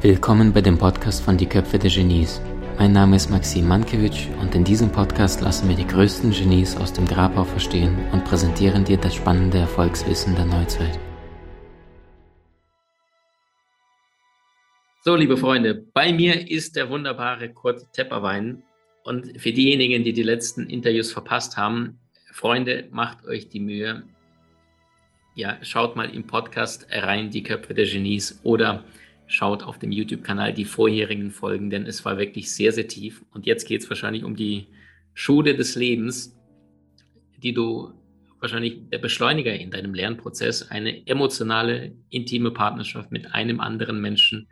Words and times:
Willkommen 0.00 0.54
bei 0.54 0.62
dem 0.62 0.78
Podcast 0.78 1.22
von 1.22 1.36
Die 1.36 1.44
Köpfe 1.44 1.78
der 1.78 1.90
Genies. 1.90 2.40
Mein 2.78 2.92
Name 2.92 3.16
ist 3.16 3.28
Maxim 3.28 3.68
Mankewitsch 3.68 4.28
und 4.40 4.54
in 4.54 4.64
diesem 4.64 4.90
Podcast 4.90 5.42
lassen 5.42 5.68
wir 5.68 5.76
die 5.76 5.86
größten 5.86 6.30
Genies 6.30 6.78
aus 6.78 6.94
dem 6.94 7.04
Grabau 7.06 7.44
verstehen 7.44 7.94
und 8.12 8.24
präsentieren 8.24 8.84
dir 8.84 8.96
das 8.96 9.14
spannende 9.14 9.58
Erfolgswissen 9.58 10.34
der 10.34 10.46
Neuzeit. 10.46 10.98
So, 15.04 15.14
liebe 15.14 15.36
Freunde, 15.36 15.74
bei 15.92 16.14
mir 16.14 16.50
ist 16.50 16.74
der 16.76 16.88
wunderbare 16.88 17.52
Kurt 17.52 17.92
Tepperwein. 17.92 18.62
Und 19.04 19.38
für 19.38 19.52
diejenigen, 19.52 20.04
die 20.04 20.14
die 20.14 20.22
letzten 20.22 20.70
Interviews 20.70 21.12
verpasst 21.12 21.58
haben, 21.58 21.98
Freunde, 22.32 22.88
macht 22.90 23.26
euch 23.26 23.50
die 23.50 23.60
Mühe. 23.60 24.04
Ja, 25.34 25.58
schaut 25.62 25.96
mal 25.96 26.08
im 26.08 26.26
Podcast 26.26 26.86
rein, 26.90 27.30
die 27.30 27.42
Köpfe 27.42 27.74
der 27.74 27.84
Genies 27.84 28.40
oder 28.42 28.84
schaut 29.26 29.62
auf 29.62 29.78
dem 29.78 29.92
YouTube-Kanal 29.92 30.54
die 30.54 30.64
vorherigen 30.64 31.30
Folgen, 31.30 31.68
denn 31.68 31.86
es 31.86 32.04
war 32.06 32.16
wirklich 32.16 32.50
sehr, 32.50 32.72
sehr 32.72 32.88
tief. 32.88 33.22
Und 33.32 33.44
jetzt 33.44 33.68
geht 33.68 33.82
es 33.82 33.90
wahrscheinlich 33.90 34.24
um 34.24 34.34
die 34.34 34.66
Schule 35.12 35.54
des 35.54 35.74
Lebens, 35.74 36.34
die 37.36 37.52
du 37.52 37.92
wahrscheinlich 38.40 38.88
der 38.90 38.98
Beschleuniger 38.98 39.54
in 39.54 39.70
deinem 39.70 39.92
Lernprozess, 39.92 40.70
eine 40.70 41.06
emotionale, 41.06 41.92
intime 42.08 42.50
Partnerschaft 42.50 43.12
mit 43.12 43.34
einem 43.34 43.60
anderen 43.60 44.00
Menschen, 44.00 44.48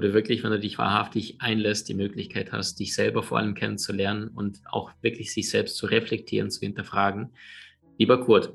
du 0.00 0.14
wirklich, 0.14 0.42
wenn 0.42 0.50
du 0.50 0.60
dich 0.60 0.78
wahrhaftig 0.78 1.40
einlässt, 1.40 1.88
die 1.88 1.94
Möglichkeit 1.94 2.52
hast, 2.52 2.78
dich 2.80 2.94
selber 2.94 3.22
vor 3.22 3.38
allem 3.38 3.54
kennenzulernen 3.54 4.28
und 4.28 4.60
auch 4.66 4.90
wirklich 5.00 5.32
sich 5.32 5.50
selbst 5.50 5.76
zu 5.76 5.86
reflektieren, 5.86 6.50
zu 6.50 6.60
hinterfragen. 6.60 7.30
Lieber 7.98 8.24
Kurt, 8.24 8.52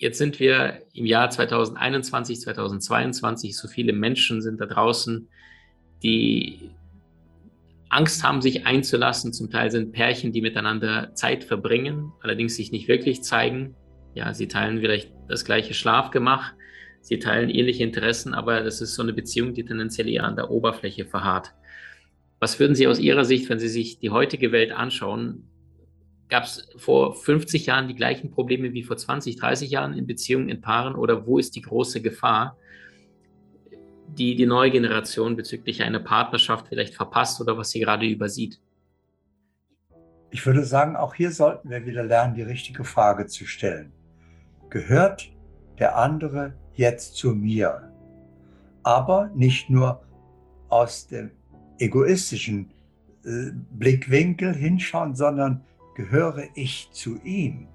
Jetzt 0.00 0.18
sind 0.18 0.38
wir 0.38 0.82
im 0.92 1.06
Jahr 1.06 1.28
2021, 1.28 2.40
2022. 2.40 3.56
So 3.56 3.66
viele 3.66 3.92
Menschen 3.92 4.40
sind 4.40 4.60
da 4.60 4.66
draußen, 4.66 5.28
die 6.04 6.70
Angst 7.88 8.22
haben, 8.22 8.40
sich 8.40 8.64
einzulassen. 8.64 9.32
Zum 9.32 9.50
Teil 9.50 9.72
sind 9.72 9.90
Pärchen, 9.90 10.30
die 10.30 10.40
miteinander 10.40 11.14
Zeit 11.14 11.42
verbringen, 11.42 12.12
allerdings 12.22 12.54
sich 12.54 12.70
nicht 12.70 12.86
wirklich 12.86 13.24
zeigen. 13.24 13.74
Ja, 14.14 14.32
sie 14.34 14.46
teilen 14.46 14.78
vielleicht 14.78 15.12
das 15.28 15.44
gleiche 15.44 15.74
Schlafgemach, 15.74 16.52
sie 17.08 17.18
teilen 17.18 17.50
ähnliche 17.50 17.82
Interessen, 17.82 18.34
aber 18.34 18.62
das 18.62 18.80
ist 18.80 18.94
so 18.94 19.02
eine 19.02 19.12
Beziehung, 19.12 19.54
die 19.54 19.64
tendenziell 19.64 20.08
eher 20.08 20.24
an 20.24 20.36
der 20.36 20.50
Oberfläche 20.50 21.04
verharrt. 21.04 21.54
Was 22.40 22.60
würden 22.60 22.76
Sie 22.76 22.86
aus 22.86 23.00
Ihrer 23.00 23.24
Sicht, 23.24 23.48
wenn 23.48 23.58
Sie 23.58 23.68
sich 23.68 23.98
die 23.98 24.10
heutige 24.10 24.52
Welt 24.52 24.70
anschauen, 24.70 25.48
Gab 26.28 26.44
es 26.44 26.68
vor 26.76 27.14
50 27.14 27.66
Jahren 27.66 27.88
die 27.88 27.94
gleichen 27.94 28.30
Probleme 28.30 28.74
wie 28.74 28.82
vor 28.82 28.98
20, 28.98 29.36
30 29.36 29.70
Jahren 29.70 29.94
in 29.94 30.06
Beziehungen, 30.06 30.50
in 30.50 30.60
Paaren? 30.60 30.94
Oder 30.94 31.26
wo 31.26 31.38
ist 31.38 31.56
die 31.56 31.62
große 31.62 32.02
Gefahr, 32.02 32.58
die 34.08 34.36
die 34.36 34.44
neue 34.44 34.70
Generation 34.70 35.36
bezüglich 35.36 35.82
einer 35.82 36.00
Partnerschaft 36.00 36.68
vielleicht 36.68 36.94
verpasst 36.94 37.40
oder 37.40 37.56
was 37.56 37.70
sie 37.70 37.80
gerade 37.80 38.06
übersieht? 38.06 38.60
Ich 40.30 40.44
würde 40.44 40.64
sagen, 40.64 40.96
auch 40.96 41.14
hier 41.14 41.30
sollten 41.30 41.70
wir 41.70 41.86
wieder 41.86 42.04
lernen, 42.04 42.34
die 42.34 42.42
richtige 42.42 42.84
Frage 42.84 43.26
zu 43.26 43.46
stellen. 43.46 43.92
Gehört 44.68 45.30
der 45.78 45.96
andere 45.96 46.52
jetzt 46.78 47.16
zu 47.16 47.34
mir? 47.34 47.92
Aber 48.82 49.30
nicht 49.34 49.68
nur 49.68 50.00
aus 50.68 51.06
dem 51.08 51.30
egoistischen 51.78 52.70
äh, 53.24 53.50
Blickwinkel 53.72 54.54
hinschauen, 54.54 55.14
sondern 55.14 55.62
gehöre 55.94 56.44
ich 56.54 56.88
zu 56.92 57.20
ihm? 57.22 57.66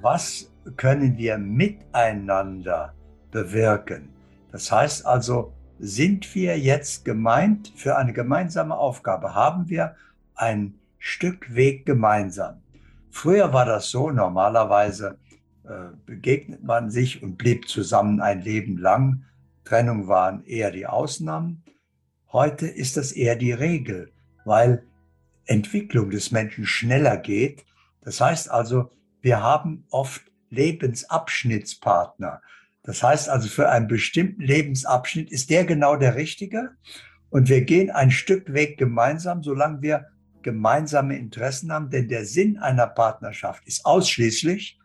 Was 0.00 0.50
können 0.76 1.18
wir 1.18 1.36
miteinander 1.38 2.94
bewirken? 3.30 4.08
Das 4.52 4.70
heißt 4.70 5.04
also, 5.04 5.52
sind 5.78 6.32
wir 6.34 6.58
jetzt 6.58 7.04
gemeint 7.04 7.72
für 7.74 7.96
eine 7.96 8.12
gemeinsame 8.12 8.76
Aufgabe? 8.76 9.34
Haben 9.34 9.68
wir 9.68 9.96
ein 10.34 10.74
Stück 10.98 11.54
Weg 11.54 11.84
gemeinsam? 11.84 12.62
Früher 13.10 13.52
war 13.52 13.66
das 13.66 13.90
so, 13.90 14.10
normalerweise 14.10 15.18
begegnet 16.06 16.62
man 16.62 16.90
sich 16.90 17.22
und 17.22 17.36
blieb 17.36 17.68
zusammen 17.68 18.20
ein 18.20 18.42
Leben 18.42 18.78
lang. 18.78 19.24
Trennung 19.64 20.08
waren 20.08 20.44
eher 20.44 20.70
die 20.70 20.86
Ausnahmen. 20.86 21.62
Heute 22.32 22.66
ist 22.66 22.96
das 22.96 23.12
eher 23.12 23.36
die 23.36 23.52
Regel, 23.52 24.10
weil 24.44 24.86
Entwicklung 25.44 26.10
des 26.10 26.32
Menschen 26.32 26.66
schneller 26.66 27.16
geht. 27.16 27.64
Das 28.00 28.20
heißt 28.20 28.50
also, 28.50 28.90
wir 29.20 29.42
haben 29.42 29.84
oft 29.90 30.22
Lebensabschnittspartner. 30.50 32.42
Das 32.82 33.02
heißt 33.02 33.28
also, 33.28 33.48
für 33.48 33.68
einen 33.68 33.86
bestimmten 33.86 34.42
Lebensabschnitt 34.42 35.30
ist 35.30 35.50
der 35.50 35.64
genau 35.64 35.96
der 35.96 36.16
richtige. 36.16 36.70
Und 37.30 37.48
wir 37.48 37.62
gehen 37.62 37.90
ein 37.90 38.10
Stück 38.10 38.52
Weg 38.52 38.78
gemeinsam, 38.78 39.42
solange 39.42 39.80
wir 39.82 40.06
gemeinsame 40.42 41.16
Interessen 41.16 41.72
haben. 41.72 41.90
Denn 41.90 42.08
der 42.08 42.24
Sinn 42.24 42.58
einer 42.58 42.88
Partnerschaft 42.88 43.66
ist 43.66 43.86
ausschließlich 43.86 44.78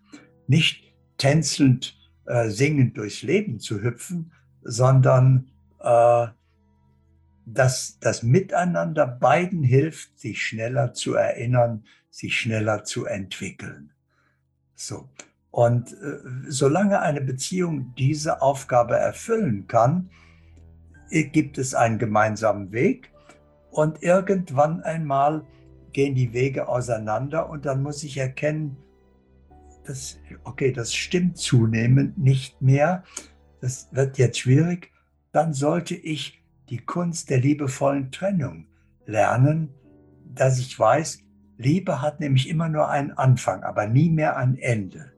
nicht 0.47 0.83
tänzelnd, 1.17 1.97
äh, 2.25 2.49
singend 2.49 2.97
durchs 2.97 3.21
Leben 3.21 3.59
zu 3.59 3.81
hüpfen, 3.81 4.31
sondern 4.61 5.49
äh, 5.79 6.27
dass 7.45 7.97
das 8.01 8.23
Miteinander 8.23 9.07
beiden 9.07 9.63
hilft, 9.63 10.19
sich 10.19 10.41
schneller 10.41 10.93
zu 10.93 11.13
erinnern, 11.13 11.85
sich 12.09 12.37
schneller 12.37 12.83
zu 12.83 13.05
entwickeln. 13.05 13.91
So. 14.75 15.09
Und 15.49 15.93
äh, 15.93 16.17
solange 16.49 16.99
eine 16.99 17.21
Beziehung 17.21 17.93
diese 17.97 18.41
Aufgabe 18.41 18.97
erfüllen 18.97 19.67
kann, 19.67 20.09
äh, 21.09 21.23
gibt 21.23 21.57
es 21.57 21.73
einen 21.73 21.99
gemeinsamen 21.99 22.71
Weg 22.71 23.11
und 23.71 24.03
irgendwann 24.03 24.81
einmal 24.81 25.45
gehen 25.93 26.15
die 26.15 26.33
Wege 26.33 26.67
auseinander 26.67 27.49
und 27.49 27.65
dann 27.65 27.81
muss 27.81 28.03
ich 28.03 28.17
erkennen, 28.17 28.77
dass, 29.87 30.19
okay, 30.43 30.71
das 30.71 30.93
stimmt 30.93 31.37
zunehmend 31.37 32.17
nicht 32.17 32.61
mehr, 32.61 33.03
das 33.61 33.89
wird 33.91 34.17
jetzt 34.17 34.39
schwierig, 34.39 34.91
dann 35.31 35.53
sollte 35.53 35.95
ich 35.95 36.43
die 36.69 36.79
Kunst 36.79 37.29
der 37.29 37.39
liebevollen 37.39 38.11
Trennung 38.11 38.67
lernen, 39.05 39.73
dass 40.25 40.59
ich 40.59 40.77
weiß, 40.77 41.23
Liebe 41.57 42.01
hat 42.01 42.19
nämlich 42.19 42.49
immer 42.49 42.69
nur 42.69 42.89
einen 42.89 43.11
Anfang, 43.11 43.63
aber 43.63 43.87
nie 43.87 44.09
mehr 44.09 44.37
ein 44.37 44.57
Ende. 44.57 45.11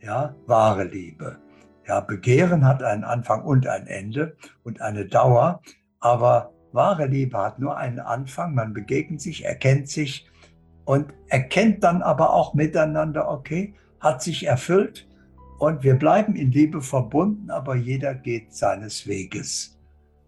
Ja, 0.00 0.34
wahre 0.46 0.84
Liebe. 0.84 1.38
Ja, 1.86 2.00
Begehren 2.00 2.66
hat 2.66 2.82
einen 2.82 3.04
Anfang 3.04 3.42
und 3.44 3.66
ein 3.66 3.86
Ende 3.86 4.36
und 4.64 4.80
eine 4.80 5.06
Dauer, 5.06 5.62
aber 6.00 6.52
wahre 6.72 7.06
Liebe 7.06 7.38
hat 7.38 7.58
nur 7.58 7.76
einen 7.76 8.00
Anfang. 8.00 8.54
Man 8.54 8.72
begegnet 8.72 9.20
sich, 9.20 9.44
erkennt 9.44 9.88
sich 9.88 10.28
und 10.84 11.12
erkennt 11.28 11.84
dann 11.84 12.02
aber 12.02 12.32
auch 12.32 12.54
miteinander, 12.54 13.30
okay, 13.30 13.74
hat 14.00 14.22
sich 14.22 14.46
erfüllt 14.46 15.08
und 15.58 15.82
wir 15.82 15.94
bleiben 15.94 16.36
in 16.36 16.52
Liebe 16.52 16.80
verbunden, 16.80 17.50
aber 17.50 17.74
jeder 17.74 18.14
geht 18.14 18.54
seines 18.54 19.06
Weges. 19.06 19.78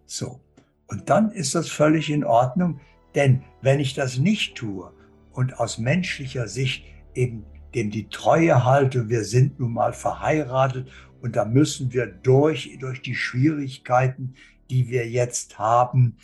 So. 0.06 0.41
Und 0.88 1.08
dann 1.08 1.31
ist 1.31 1.54
das 1.54 1.69
völlig 1.69 2.10
in 2.10 2.25
Ordnung, 2.25 2.80
denn 3.14 3.42
wenn 3.62 3.78
ich 3.78 3.94
das 3.94 4.19
nicht 4.19 4.56
tue 4.56 4.92
und 5.32 5.60
aus 5.60 5.78
menschlicher 5.78 6.48
Sicht 6.48 6.84
eben 7.14 7.44
dem 7.75 7.91
die 7.91 8.09
Treue 8.09 8.64
halte, 8.64 9.09
wir 9.09 9.25
sind 9.25 9.60
nun 9.60 9.72
mal 9.72 9.92
verheiratet 9.92 10.88
und 11.20 11.36
da 11.36 11.44
müssen 11.44 11.92
wir 11.92 12.06
durch, 12.06 12.76
durch 12.80 13.03
die 13.03 13.14
Schwierigkeiten, 13.14 14.34
die 14.69 14.88
wir 14.88 15.09
jetzt 15.09 15.59
haben, 15.59 16.16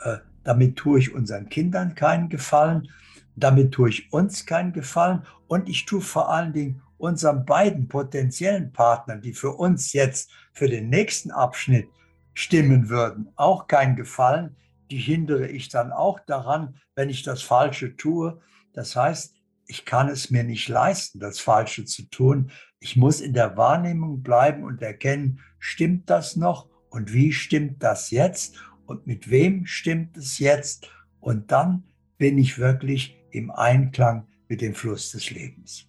äh, 0.00 0.16
damit 0.42 0.76
tue 0.76 0.98
ich 0.98 1.14
unseren 1.14 1.48
Kindern 1.48 1.94
keinen 1.94 2.28
Gefallen, 2.28 2.88
damit 3.36 3.72
tue 3.72 3.88
ich 3.88 4.12
uns 4.12 4.46
keinen 4.46 4.72
Gefallen 4.72 5.22
und 5.48 5.68
ich 5.68 5.84
tue 5.84 6.00
vor 6.00 6.30
allen 6.30 6.52
Dingen 6.52 6.82
unseren 6.98 7.44
beiden 7.44 7.88
potenziellen 7.88 8.72
Partnern, 8.72 9.20
die 9.20 9.32
für 9.32 9.52
uns 9.52 9.92
jetzt 9.92 10.30
für 10.52 10.68
den 10.68 10.88
nächsten 10.88 11.30
Abschnitt 11.30 11.88
stimmen 12.34 12.88
würden, 12.88 13.28
auch 13.36 13.66
kein 13.66 13.96
Gefallen. 13.96 14.56
Die 14.90 14.98
hindere 14.98 15.48
ich 15.48 15.68
dann 15.68 15.92
auch 15.92 16.20
daran, 16.20 16.76
wenn 16.94 17.10
ich 17.10 17.22
das 17.22 17.42
Falsche 17.42 17.96
tue. 17.96 18.40
Das 18.72 18.96
heißt, 18.96 19.34
ich 19.66 19.84
kann 19.84 20.08
es 20.08 20.30
mir 20.30 20.44
nicht 20.44 20.68
leisten, 20.68 21.20
das 21.20 21.40
Falsche 21.40 21.84
zu 21.84 22.08
tun. 22.10 22.50
Ich 22.80 22.96
muss 22.96 23.20
in 23.20 23.32
der 23.32 23.56
Wahrnehmung 23.56 24.22
bleiben 24.22 24.64
und 24.64 24.82
erkennen, 24.82 25.40
stimmt 25.58 26.10
das 26.10 26.36
noch 26.36 26.68
und 26.90 27.12
wie 27.12 27.32
stimmt 27.32 27.82
das 27.82 28.10
jetzt 28.10 28.56
und 28.86 29.06
mit 29.06 29.30
wem 29.30 29.66
stimmt 29.66 30.16
es 30.16 30.38
jetzt. 30.38 30.90
Und 31.20 31.50
dann 31.50 31.84
bin 32.18 32.36
ich 32.36 32.58
wirklich 32.58 33.16
im 33.30 33.50
Einklang 33.50 34.28
mit 34.48 34.60
dem 34.60 34.74
Fluss 34.74 35.10
des 35.12 35.30
Lebens. 35.30 35.88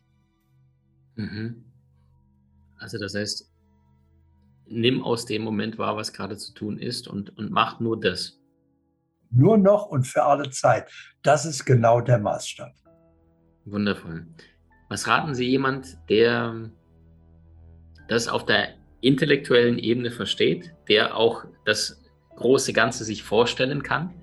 Mhm. 1.16 1.64
Also 2.78 2.98
das 3.00 3.16
heißt, 3.16 3.52
nimm 4.68 5.04
aus 5.04 5.26
dem 5.26 5.44
Moment 5.44 5.78
wahr, 5.78 5.96
was 5.96 6.14
gerade 6.14 6.38
zu 6.38 6.54
tun 6.54 6.78
ist 6.78 7.08
und, 7.08 7.38
und 7.38 7.52
mach 7.52 7.80
nur 7.80 8.00
das. 8.00 8.40
Nur 9.32 9.58
noch 9.58 9.88
und 9.88 10.06
für 10.06 10.24
alle 10.24 10.50
Zeit. 10.50 10.90
Das 11.24 11.46
ist 11.46 11.66
genau 11.66 12.02
der 12.02 12.20
Maßstab. 12.20 12.74
Wundervoll. 13.66 14.28
Was 14.90 15.08
raten 15.08 15.34
Sie 15.34 15.50
jemand, 15.50 15.98
der 16.10 16.72
das 18.08 18.28
auf 18.28 18.46
der 18.46 18.76
intellektuellen 19.02 19.80
Ebene 19.80 20.12
versteht, 20.12 20.74
der 20.88 21.16
auch 21.16 21.46
das 21.66 22.04
große 22.36 22.74
Ganze 22.74 23.04
sich 23.04 23.24
vorstellen 23.24 23.82
kann 23.82 24.14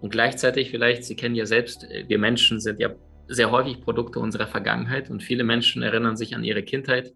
und 0.00 0.10
gleichzeitig 0.10 0.70
vielleicht, 0.70 1.04
Sie 1.04 1.16
kennen 1.16 1.34
ja 1.34 1.46
selbst, 1.46 1.86
wir 2.06 2.18
Menschen 2.18 2.60
sind 2.60 2.78
ja 2.78 2.90
sehr 3.28 3.50
häufig 3.50 3.80
Produkte 3.80 4.18
unserer 4.18 4.46
Vergangenheit 4.46 5.10
und 5.10 5.22
viele 5.22 5.44
Menschen 5.44 5.82
erinnern 5.82 6.16
sich 6.16 6.34
an 6.34 6.44
ihre 6.44 6.62
Kindheit. 6.62 7.12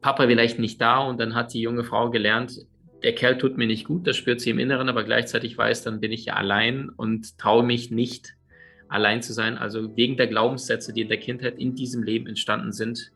Papa 0.00 0.26
vielleicht 0.26 0.58
nicht 0.58 0.80
da 0.80 0.98
und 0.98 1.18
dann 1.20 1.34
hat 1.34 1.52
die 1.52 1.60
junge 1.60 1.84
Frau 1.84 2.10
gelernt, 2.10 2.66
der 3.02 3.14
Kerl 3.14 3.38
tut 3.38 3.56
mir 3.56 3.66
nicht 3.66 3.86
gut, 3.86 4.06
das 4.06 4.16
spürt 4.16 4.40
sie 4.40 4.50
im 4.50 4.58
Inneren, 4.58 4.88
aber 4.88 5.04
gleichzeitig 5.04 5.56
weiß, 5.56 5.84
dann 5.84 6.00
bin 6.00 6.12
ich 6.12 6.24
ja 6.24 6.34
allein 6.34 6.88
und 6.88 7.38
traue 7.38 7.62
mich 7.62 7.90
nicht, 7.90 8.34
allein 8.88 9.22
zu 9.22 9.32
sein. 9.32 9.56
Also 9.56 9.96
wegen 9.96 10.16
der 10.16 10.26
Glaubenssätze, 10.26 10.92
die 10.92 11.02
in 11.02 11.08
der 11.08 11.18
Kindheit 11.18 11.58
in 11.58 11.74
diesem 11.74 12.02
Leben 12.02 12.26
entstanden 12.26 12.72
sind, 12.72 13.12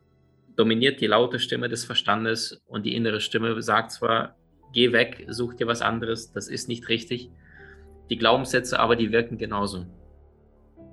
dominiert 0.55 1.01
die 1.01 1.07
laute 1.07 1.39
Stimme 1.39 1.67
des 1.67 1.83
Verstandes 1.83 2.61
und 2.67 2.85
die 2.85 2.95
innere 2.95 3.19
Stimme 3.19 3.59
sagt 3.61 3.91
zwar, 3.91 4.35
geh 4.71 4.91
weg, 4.91 5.25
such 5.29 5.55
dir 5.55 5.67
was 5.67 5.81
anderes, 5.81 6.31
das 6.31 6.47
ist 6.47 6.67
nicht 6.67 6.87
richtig. 6.89 7.29
Die 8.09 8.17
Glaubenssätze 8.17 8.79
aber, 8.79 8.95
die 8.95 9.11
wirken 9.11 9.37
genauso. 9.37 9.85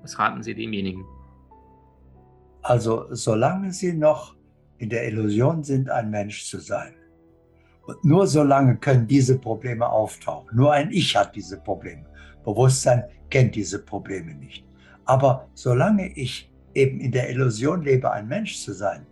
Was 0.02 0.18
raten 0.18 0.42
Sie 0.42 0.54
demjenigen? 0.54 1.04
Also 2.62 3.06
solange 3.10 3.72
Sie 3.72 3.92
noch 3.92 4.36
in 4.78 4.88
der 4.88 5.06
Illusion 5.06 5.62
sind, 5.62 5.90
ein 5.90 6.10
Mensch 6.10 6.44
zu 6.44 6.58
sein. 6.58 6.94
Und 7.82 8.04
nur 8.04 8.26
solange 8.26 8.76
können 8.76 9.06
diese 9.06 9.38
Probleme 9.38 9.88
auftauchen. 9.88 10.56
Nur 10.56 10.72
ein 10.72 10.90
Ich 10.90 11.16
hat 11.16 11.34
diese 11.34 11.60
Probleme. 11.60 12.06
Bewusstsein 12.44 13.04
kennt 13.28 13.54
diese 13.54 13.84
Probleme 13.84 14.34
nicht. 14.34 14.64
Aber 15.04 15.48
solange 15.54 16.08
ich 16.16 16.50
eben 16.74 17.00
in 17.00 17.12
der 17.12 17.30
Illusion 17.30 17.82
lebe, 17.82 18.10
ein 18.10 18.28
Mensch 18.28 18.58
zu 18.58 18.72
sein, 18.72 19.06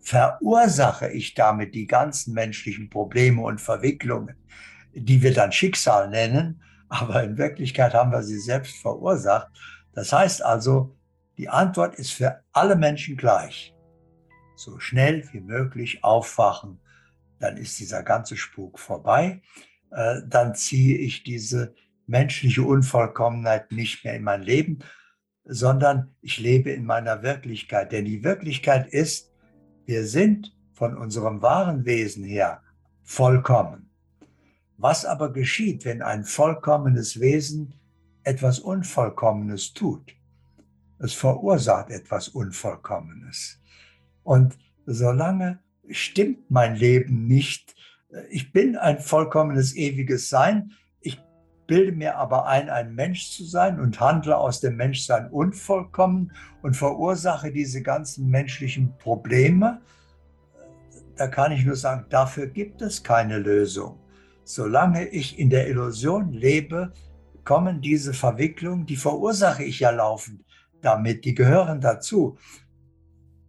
verursache 0.00 1.10
ich 1.10 1.34
damit 1.34 1.74
die 1.74 1.86
ganzen 1.86 2.34
menschlichen 2.34 2.88
Probleme 2.90 3.42
und 3.42 3.60
Verwicklungen, 3.60 4.34
die 4.94 5.22
wir 5.22 5.32
dann 5.32 5.52
Schicksal 5.52 6.08
nennen, 6.10 6.62
aber 6.88 7.22
in 7.22 7.36
Wirklichkeit 7.36 7.94
haben 7.94 8.12
wir 8.12 8.22
sie 8.22 8.38
selbst 8.38 8.76
verursacht. 8.78 9.48
Das 9.98 10.12
heißt 10.12 10.44
also, 10.44 10.96
die 11.38 11.48
Antwort 11.48 11.96
ist 11.96 12.12
für 12.12 12.44
alle 12.52 12.76
Menschen 12.76 13.16
gleich. 13.16 13.74
So 14.54 14.78
schnell 14.78 15.28
wie 15.32 15.40
möglich 15.40 16.04
aufwachen, 16.04 16.78
dann 17.40 17.56
ist 17.56 17.80
dieser 17.80 18.04
ganze 18.04 18.36
Spuk 18.36 18.78
vorbei. 18.78 19.42
Äh, 19.90 20.20
dann 20.24 20.54
ziehe 20.54 20.98
ich 20.98 21.24
diese 21.24 21.74
menschliche 22.06 22.62
Unvollkommenheit 22.62 23.72
nicht 23.72 24.04
mehr 24.04 24.14
in 24.14 24.22
mein 24.22 24.42
Leben, 24.42 24.78
sondern 25.44 26.14
ich 26.20 26.38
lebe 26.38 26.70
in 26.70 26.84
meiner 26.84 27.24
Wirklichkeit. 27.24 27.90
Denn 27.90 28.04
die 28.04 28.22
Wirklichkeit 28.22 28.86
ist, 28.86 29.32
wir 29.84 30.06
sind 30.06 30.56
von 30.74 30.96
unserem 30.96 31.42
wahren 31.42 31.86
Wesen 31.86 32.22
her 32.22 32.62
vollkommen. 33.02 33.90
Was 34.76 35.04
aber 35.04 35.32
geschieht, 35.32 35.84
wenn 35.84 36.02
ein 36.02 36.22
vollkommenes 36.22 37.18
Wesen 37.18 37.74
etwas 38.24 38.58
Unvollkommenes 38.58 39.72
tut? 39.74 40.14
Es 40.98 41.14
verursacht 41.14 41.90
etwas 41.90 42.28
Unvollkommenes. 42.28 43.60
Und 44.22 44.58
solange 44.86 45.60
stimmt 45.90 46.50
mein 46.50 46.74
Leben 46.74 47.26
nicht, 47.26 47.74
ich 48.30 48.52
bin 48.52 48.76
ein 48.76 48.98
vollkommenes 48.98 49.76
ewiges 49.76 50.28
Sein, 50.28 50.72
ich 51.00 51.20
bilde 51.66 51.92
mir 51.92 52.16
aber 52.16 52.46
ein, 52.46 52.68
ein 52.68 52.94
Mensch 52.94 53.30
zu 53.30 53.44
sein 53.44 53.78
und 53.78 54.00
handle 54.00 54.36
aus 54.36 54.60
dem 54.60 54.76
Menschsein 54.76 55.30
unvollkommen 55.30 56.32
und 56.62 56.76
verursache 56.76 57.52
diese 57.52 57.82
ganzen 57.82 58.28
menschlichen 58.28 58.96
Probleme, 58.98 59.80
da 61.18 61.26
kann 61.26 61.52
ich 61.52 61.64
nur 61.64 61.76
sagen, 61.76 62.06
dafür 62.10 62.46
gibt 62.46 62.80
es 62.80 63.02
keine 63.02 63.38
Lösung. 63.38 63.98
Solange 64.44 65.08
ich 65.08 65.38
in 65.38 65.50
der 65.50 65.68
Illusion 65.68 66.32
lebe, 66.32 66.92
kommen 67.48 67.80
diese 67.80 68.12
Verwicklungen, 68.12 68.84
die 68.84 68.96
verursache 68.96 69.64
ich 69.64 69.80
ja 69.80 69.88
laufend 69.88 70.44
damit, 70.82 71.24
die 71.24 71.34
gehören 71.34 71.80
dazu. 71.80 72.36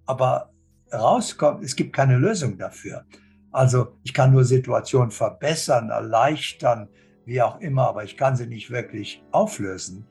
Aber 0.06 0.54
rauskommt, 0.90 1.66
es 1.66 1.76
gibt 1.76 1.92
keine 1.92 2.18
Lösung 2.18 2.58
dafür. 2.58 3.04
Also 3.52 3.98
ich 4.04 4.14
kann 4.14 4.32
nur 4.32 4.46
Situationen 4.46 5.12
verbessern, 5.12 5.90
erleichtern, 5.90 6.88
wie 7.26 7.42
auch 7.42 7.60
immer, 7.60 7.90
aber 7.90 8.06
ich 8.06 8.16
kann 8.16 8.38
sie 8.38 8.48
nicht 8.48 8.72
wirklich 8.72 9.22
auflösen. 9.32 10.08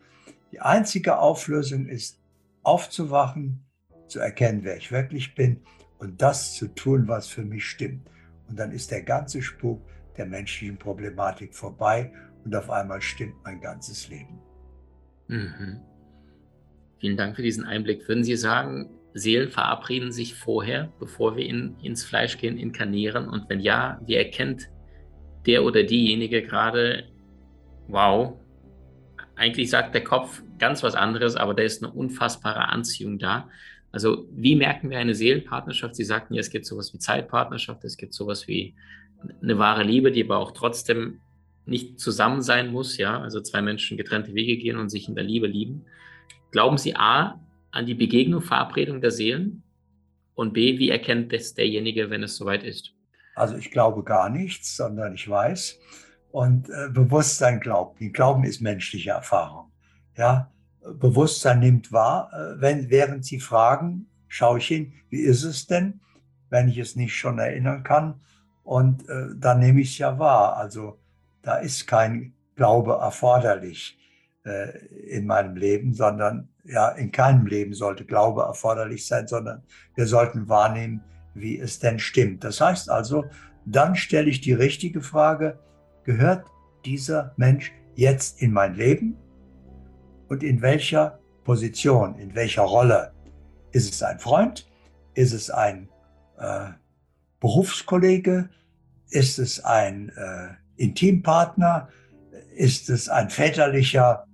Die 0.52 0.60
einzige 0.60 1.18
Auflösung 1.18 1.86
ist 1.86 2.20
aufzuwachen, 2.64 3.64
zu 4.06 4.18
erkennen, 4.18 4.64
wer 4.64 4.76
ich 4.76 4.92
wirklich 4.92 5.34
bin 5.34 5.62
und 5.96 6.20
das 6.20 6.52
zu 6.52 6.68
tun, 6.68 7.08
was 7.08 7.26
für 7.26 7.42
mich 7.42 7.64
stimmt. 7.64 8.06
Und 8.50 8.58
dann 8.58 8.70
ist 8.70 8.90
der 8.90 9.02
ganze 9.02 9.40
Spuk 9.40 9.80
der 10.18 10.26
menschlichen 10.26 10.76
Problematik 10.76 11.54
vorbei 11.54 12.12
und 12.48 12.56
auf 12.56 12.70
einmal 12.70 13.02
stimmt 13.02 13.34
mein 13.44 13.60
ganzes 13.60 14.08
Leben. 14.08 14.40
Mhm. 15.26 15.82
Vielen 16.98 17.18
Dank 17.18 17.36
für 17.36 17.42
diesen 17.42 17.64
Einblick. 17.64 18.08
Würden 18.08 18.24
Sie 18.24 18.36
sagen, 18.36 18.88
Seelen 19.12 19.50
verabreden 19.50 20.12
sich 20.12 20.34
vorher, 20.34 20.90
bevor 20.98 21.36
wir 21.36 21.44
in, 21.44 21.76
ins 21.82 22.06
Fleisch 22.06 22.38
gehen, 22.38 22.56
inkarnieren? 22.56 23.28
Und 23.28 23.50
wenn 23.50 23.60
ja, 23.60 24.00
wie 24.06 24.14
erkennt 24.14 24.70
der 25.44 25.62
oder 25.62 25.82
diejenige 25.82 26.42
gerade, 26.42 27.04
wow, 27.86 28.38
eigentlich 29.36 29.68
sagt 29.68 29.94
der 29.94 30.04
Kopf 30.04 30.42
ganz 30.58 30.82
was 30.82 30.94
anderes, 30.94 31.36
aber 31.36 31.52
da 31.52 31.62
ist 31.62 31.84
eine 31.84 31.92
unfassbare 31.92 32.70
Anziehung 32.70 33.18
da. 33.18 33.50
Also 33.92 34.26
wie 34.32 34.56
merken 34.56 34.88
wir 34.88 34.98
eine 34.98 35.14
Seelenpartnerschaft? 35.14 35.94
Sie 35.96 36.04
sagten 36.04 36.32
ja, 36.32 36.40
es 36.40 36.48
gibt 36.48 36.64
sowas 36.64 36.94
wie 36.94 36.98
Zeitpartnerschaft, 36.98 37.84
es 37.84 37.98
gibt 37.98 38.14
sowas 38.14 38.48
wie 38.48 38.74
eine 39.42 39.58
wahre 39.58 39.82
Liebe, 39.82 40.10
die 40.10 40.24
aber 40.24 40.38
auch 40.38 40.52
trotzdem 40.52 41.20
nicht 41.68 42.00
zusammen 42.00 42.42
sein 42.42 42.72
muss, 42.72 42.96
ja, 42.96 43.20
also 43.20 43.40
zwei 43.40 43.62
Menschen 43.62 43.96
getrennte 43.96 44.34
Wege 44.34 44.56
gehen 44.56 44.78
und 44.78 44.88
sich 44.88 45.08
in 45.08 45.14
der 45.14 45.24
Liebe 45.24 45.46
lieben. 45.46 45.84
Glauben 46.50 46.78
Sie 46.78 46.96
A 46.96 47.40
an 47.70 47.86
die 47.86 47.94
Begegnung, 47.94 48.40
Verabredung 48.40 49.00
der 49.00 49.10
Seelen? 49.10 49.62
Und 50.34 50.54
B, 50.54 50.78
wie 50.78 50.90
erkennt 50.90 51.32
das 51.32 51.54
derjenige, 51.54 52.10
wenn 52.10 52.22
es 52.22 52.36
soweit 52.36 52.62
ist? 52.62 52.94
Also 53.34 53.56
ich 53.56 53.70
glaube 53.70 54.02
gar 54.02 54.30
nichts, 54.30 54.76
sondern 54.76 55.14
ich 55.14 55.28
weiß. 55.28 55.78
Und 56.30 56.68
äh, 56.70 56.88
Bewusstsein 56.90 57.60
glaubt. 57.60 57.98
Glauben 58.12 58.44
ist 58.44 58.60
menschliche 58.60 59.10
Erfahrung. 59.10 59.70
Ja, 60.16 60.50
Bewusstsein 60.94 61.60
nimmt 61.60 61.92
wahr, 61.92 62.30
äh, 62.32 62.60
wenn, 62.60 62.90
während 62.90 63.24
Sie 63.24 63.40
fragen, 63.40 64.06
schaue 64.28 64.58
ich 64.58 64.66
hin, 64.66 64.92
wie 65.10 65.20
ist 65.20 65.42
es 65.44 65.66
denn, 65.66 66.00
wenn 66.50 66.68
ich 66.68 66.78
es 66.78 66.96
nicht 66.96 67.16
schon 67.16 67.38
erinnern 67.38 67.82
kann? 67.82 68.20
Und 68.64 69.08
äh, 69.08 69.28
dann 69.36 69.60
nehme 69.60 69.80
ich 69.80 69.92
es 69.92 69.98
ja 69.98 70.18
wahr. 70.18 70.56
Also 70.56 70.98
da 71.42 71.56
ist 71.56 71.86
kein 71.86 72.34
Glaube 72.56 72.94
erforderlich 73.00 73.98
äh, 74.44 74.78
in 75.08 75.26
meinem 75.26 75.56
Leben, 75.56 75.94
sondern 75.94 76.48
ja, 76.64 76.88
in 76.90 77.12
keinem 77.12 77.46
Leben 77.46 77.72
sollte 77.74 78.04
Glaube 78.04 78.42
erforderlich 78.42 79.06
sein, 79.06 79.26
sondern 79.28 79.62
wir 79.94 80.06
sollten 80.06 80.48
wahrnehmen, 80.48 81.02
wie 81.34 81.58
es 81.58 81.78
denn 81.78 81.98
stimmt. 81.98 82.44
Das 82.44 82.60
heißt 82.60 82.90
also, 82.90 83.24
dann 83.64 83.94
stelle 83.94 84.28
ich 84.28 84.40
die 84.40 84.52
richtige 84.52 85.00
Frage, 85.00 85.58
gehört 86.04 86.46
dieser 86.84 87.32
Mensch 87.36 87.72
jetzt 87.94 88.42
in 88.42 88.52
mein 88.52 88.74
Leben? 88.74 89.16
und 90.28 90.42
in 90.42 90.62
welcher 90.62 91.18
Position, 91.44 92.18
in 92.18 92.34
welcher 92.34 92.62
Rolle. 92.62 93.12
Ist 93.72 93.92
es 93.92 94.02
ein 94.02 94.18
Freund? 94.18 94.68
Ist 95.14 95.32
es 95.32 95.50
ein 95.50 95.88
äh, 96.38 96.70
Berufskollege? 97.40 98.50
Ist 99.10 99.38
es 99.38 99.64
ein 99.64 100.10
äh, 100.10 100.48
Intimpartner? 100.78 101.88
Ist 102.56 102.88
es 102.88 103.08
ein 103.08 103.30
väterlicher 103.30 104.26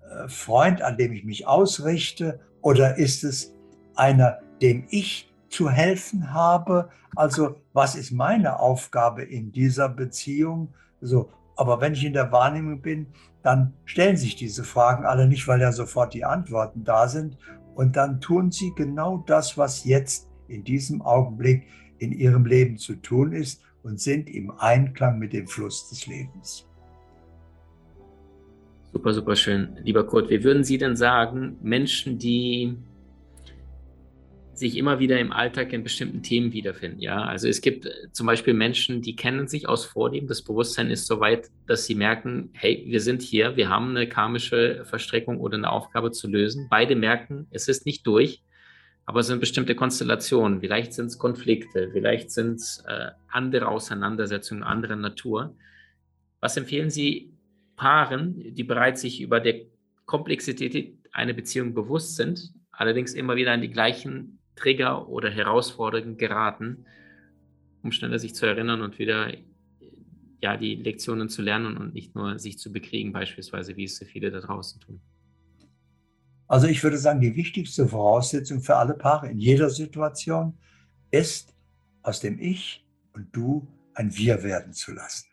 äh, 0.00 0.28
Freund, 0.28 0.82
an 0.82 0.96
dem 0.96 1.12
ich 1.12 1.24
mich 1.24 1.46
ausrichte? 1.46 2.40
Oder 2.60 2.96
ist 2.96 3.24
es 3.24 3.54
einer, 3.94 4.38
dem 4.60 4.86
ich 4.90 5.32
zu 5.48 5.70
helfen 5.70 6.32
habe? 6.32 6.88
Also 7.14 7.56
was 7.72 7.94
ist 7.94 8.10
meine 8.10 8.58
Aufgabe 8.58 9.22
in 9.22 9.52
dieser 9.52 9.88
Beziehung? 9.88 10.74
So, 11.00 11.30
aber 11.56 11.80
wenn 11.80 11.92
ich 11.92 12.04
in 12.04 12.12
der 12.12 12.32
Wahrnehmung 12.32 12.80
bin, 12.80 13.06
dann 13.42 13.74
stellen 13.84 14.16
sich 14.16 14.36
diese 14.36 14.64
Fragen 14.64 15.04
alle 15.04 15.26
nicht, 15.26 15.46
weil 15.48 15.60
ja 15.60 15.72
sofort 15.72 16.14
die 16.14 16.24
Antworten 16.24 16.84
da 16.84 17.08
sind. 17.08 17.36
Und 17.74 17.96
dann 17.96 18.20
tun 18.20 18.50
sie 18.50 18.72
genau 18.76 19.24
das, 19.26 19.58
was 19.58 19.84
jetzt 19.84 20.28
in 20.46 20.64
diesem 20.64 21.02
Augenblick 21.02 21.66
in 21.98 22.12
ihrem 22.12 22.44
Leben 22.44 22.76
zu 22.76 22.96
tun 22.96 23.32
ist 23.32 23.62
und 23.82 24.00
sind 24.00 24.28
im 24.28 24.50
Einklang 24.58 25.18
mit 25.18 25.32
dem 25.32 25.46
Fluss 25.46 25.88
des 25.88 26.06
Lebens. 26.06 26.66
Super, 28.92 29.14
super 29.14 29.36
schön. 29.36 29.78
Lieber 29.82 30.04
Kurt, 30.06 30.28
wie 30.30 30.44
würden 30.44 30.64
Sie 30.64 30.78
denn 30.78 30.96
sagen, 30.96 31.56
Menschen, 31.62 32.18
die 32.18 32.76
sich 34.54 34.76
immer 34.76 34.98
wieder 34.98 35.18
im 35.18 35.32
Alltag 35.32 35.72
in 35.72 35.82
bestimmten 35.82 36.22
Themen 36.22 36.52
wiederfinden. 36.52 37.00
Ja, 37.00 37.22
also 37.24 37.48
es 37.48 37.60
gibt 37.60 37.86
äh, 37.86 37.90
zum 38.12 38.26
Beispiel 38.26 38.54
Menschen, 38.54 39.02
die 39.02 39.16
kennen 39.16 39.48
sich 39.48 39.68
aus 39.68 39.84
Vorleben. 39.84 40.28
Das 40.28 40.42
Bewusstsein 40.42 40.90
ist 40.90 41.06
so 41.06 41.20
weit, 41.20 41.50
dass 41.66 41.86
sie 41.86 41.94
merken, 41.94 42.50
hey, 42.52 42.84
wir 42.86 43.00
sind 43.00 43.22
hier, 43.22 43.56
wir 43.56 43.68
haben 43.68 43.90
eine 43.90 44.08
karmische 44.08 44.84
Verstrickung 44.84 45.40
oder 45.40 45.56
eine 45.56 45.70
Aufgabe 45.70 46.12
zu 46.12 46.28
lösen. 46.28 46.68
Beide 46.70 46.96
merken, 46.96 47.46
es 47.50 47.68
ist 47.68 47.86
nicht 47.86 48.06
durch. 48.06 48.42
Aber 49.04 49.20
es 49.20 49.26
sind 49.26 49.40
bestimmte 49.40 49.74
Konstellationen, 49.74 50.60
vielleicht 50.60 50.92
sind 50.92 51.06
es 51.06 51.18
Konflikte, 51.18 51.90
vielleicht 51.92 52.30
sind 52.30 52.56
es 52.56 52.84
äh, 52.86 53.10
andere 53.28 53.68
Auseinandersetzungen 53.68 54.62
anderer 54.62 54.96
Natur. 54.96 55.56
Was 56.40 56.56
empfehlen 56.56 56.90
Sie 56.90 57.32
Paaren, 57.76 58.54
die 58.54 58.64
bereits 58.64 59.00
sich 59.00 59.20
über 59.20 59.40
der 59.40 59.62
Komplexität 60.06 60.98
einer 61.12 61.32
Beziehung 61.32 61.74
bewusst 61.74 62.16
sind, 62.16 62.52
allerdings 62.70 63.14
immer 63.14 63.36
wieder 63.36 63.52
an 63.52 63.60
die 63.60 63.70
gleichen 63.70 64.38
Trigger 64.56 65.08
oder 65.08 65.30
Herausforderungen 65.30 66.16
geraten, 66.16 66.84
um 67.82 67.90
schneller 67.90 68.18
sich 68.18 68.34
zu 68.34 68.46
erinnern 68.46 68.82
und 68.82 68.98
wieder 68.98 69.32
ja, 70.40 70.56
die 70.56 70.74
Lektionen 70.74 71.28
zu 71.28 71.40
lernen 71.42 71.76
und 71.76 71.94
nicht 71.94 72.14
nur 72.14 72.38
sich 72.38 72.58
zu 72.58 72.72
bekriegen, 72.72 73.12
beispielsweise, 73.12 73.76
wie 73.76 73.84
es 73.84 73.96
so 73.96 74.04
viele 74.04 74.30
da 74.30 74.40
draußen 74.40 74.80
tun? 74.80 75.00
Also 76.52 76.66
ich 76.66 76.84
würde 76.84 76.98
sagen, 76.98 77.22
die 77.22 77.34
wichtigste 77.34 77.88
Voraussetzung 77.88 78.60
für 78.60 78.76
alle 78.76 78.92
Paare 78.92 79.30
in 79.30 79.38
jeder 79.38 79.70
Situation 79.70 80.52
ist, 81.10 81.54
aus 82.02 82.20
dem 82.20 82.38
Ich 82.38 82.86
und 83.14 83.34
Du 83.34 83.66
ein 83.94 84.14
Wir 84.14 84.42
werden 84.42 84.74
zu 84.74 84.92
lassen. 84.92 85.28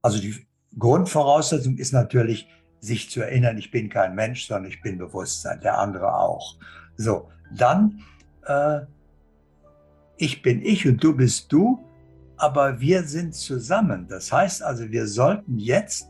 Also 0.00 0.18
die 0.18 0.34
Grundvoraussetzung 0.78 1.76
ist 1.76 1.92
natürlich, 1.92 2.48
sich 2.80 3.10
zu 3.10 3.20
erinnern, 3.20 3.58
ich 3.58 3.70
bin 3.70 3.90
kein 3.90 4.14
Mensch, 4.14 4.46
sondern 4.46 4.72
ich 4.72 4.80
bin 4.80 4.96
Bewusstsein, 4.96 5.60
der 5.60 5.78
andere 5.78 6.14
auch. 6.14 6.56
So, 6.96 7.30
dann, 7.54 8.00
äh, 8.46 8.80
ich 10.16 10.40
bin 10.40 10.62
ich 10.64 10.88
und 10.88 11.04
du 11.04 11.14
bist 11.14 11.52
du, 11.52 11.84
aber 12.38 12.80
wir 12.80 13.02
sind 13.02 13.34
zusammen. 13.34 14.08
Das 14.08 14.32
heißt 14.32 14.62
also, 14.62 14.90
wir 14.90 15.06
sollten 15.06 15.58
jetzt 15.58 16.08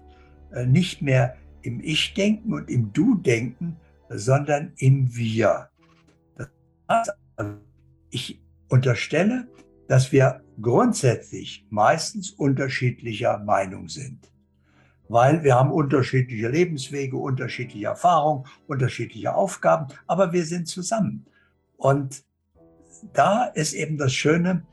äh, 0.53 0.67
nicht 0.67 1.03
mehr 1.03 1.37
im 1.63 1.81
Ich 1.81 2.15
denken 2.15 2.55
und 2.55 2.71
im 2.71 2.93
Du 2.93 3.17
denken, 3.17 3.77
sondern 4.09 4.73
im 4.77 5.15
Wir. 5.15 5.69
Ich 8.11 8.43
unterstelle, 8.69 9.49
dass 9.89 10.13
wir 10.13 10.43
grundsätzlich 10.61 11.67
meistens 11.71 12.31
unterschiedlicher 12.31 13.39
Meinung 13.39 13.89
sind. 13.89 14.31
Weil 15.09 15.45
wir 15.45 15.55
haben 15.55 15.71
unterschiedliche 15.71 16.49
Lebenswege, 16.49 17.17
unterschiedliche 17.17 17.87
Erfahrungen, 17.87 18.47
unterschiedliche 18.67 19.35
Aufgaben, 19.35 19.93
aber 20.07 20.33
wir 20.33 20.45
sind 20.45 20.67
zusammen. 20.67 21.27
Und 21.77 22.25
da 23.13 23.45
ist 23.45 23.75
eben 23.75 23.99
das 23.99 24.15
Schöne, 24.15 24.65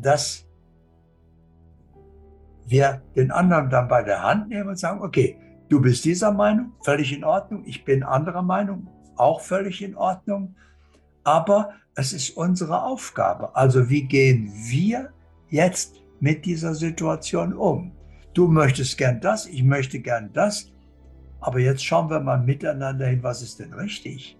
dass 0.00 0.46
wir 2.66 3.02
den 3.16 3.30
anderen 3.30 3.70
dann 3.70 3.88
bei 3.88 4.02
der 4.02 4.22
Hand 4.22 4.48
nehmen 4.48 4.68
und 4.70 4.78
sagen, 4.78 5.00
okay, 5.02 5.38
Du 5.72 5.80
bist 5.80 6.04
dieser 6.04 6.32
Meinung, 6.32 6.74
völlig 6.82 7.14
in 7.14 7.24
Ordnung. 7.24 7.64
Ich 7.64 7.82
bin 7.82 8.02
anderer 8.02 8.42
Meinung, 8.42 8.88
auch 9.16 9.40
völlig 9.40 9.80
in 9.80 9.96
Ordnung. 9.96 10.54
Aber 11.24 11.72
es 11.94 12.12
ist 12.12 12.36
unsere 12.36 12.82
Aufgabe. 12.82 13.56
Also 13.56 13.88
wie 13.88 14.02
gehen 14.02 14.52
wir 14.54 15.14
jetzt 15.48 16.02
mit 16.20 16.44
dieser 16.44 16.74
Situation 16.74 17.54
um? 17.54 17.92
Du 18.34 18.48
möchtest 18.48 18.98
gern 18.98 19.22
das, 19.22 19.46
ich 19.46 19.62
möchte 19.62 20.00
gern 20.00 20.30
das. 20.34 20.70
Aber 21.40 21.58
jetzt 21.58 21.82
schauen 21.82 22.10
wir 22.10 22.20
mal 22.20 22.42
miteinander 22.42 23.06
hin, 23.06 23.22
was 23.22 23.40
ist 23.40 23.58
denn 23.58 23.72
richtig? 23.72 24.36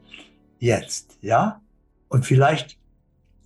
Jetzt, 0.58 1.16
ja? 1.22 1.62
Und 2.10 2.26
vielleicht, 2.26 2.78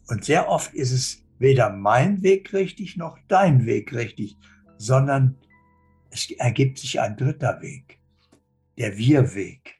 und 0.08 0.24
sehr 0.24 0.48
oft 0.48 0.74
ist 0.74 0.90
es 0.90 1.22
weder 1.38 1.70
mein 1.70 2.24
Weg 2.24 2.52
richtig 2.52 2.96
noch 2.96 3.16
dein 3.28 3.64
Weg 3.64 3.92
richtig, 3.92 4.36
sondern 4.76 5.36
es 6.16 6.30
ergibt 6.30 6.78
sich 6.78 6.98
ein 7.00 7.16
dritter 7.16 7.60
Weg, 7.60 7.98
der 8.78 8.96
Wir-Weg. 8.96 9.74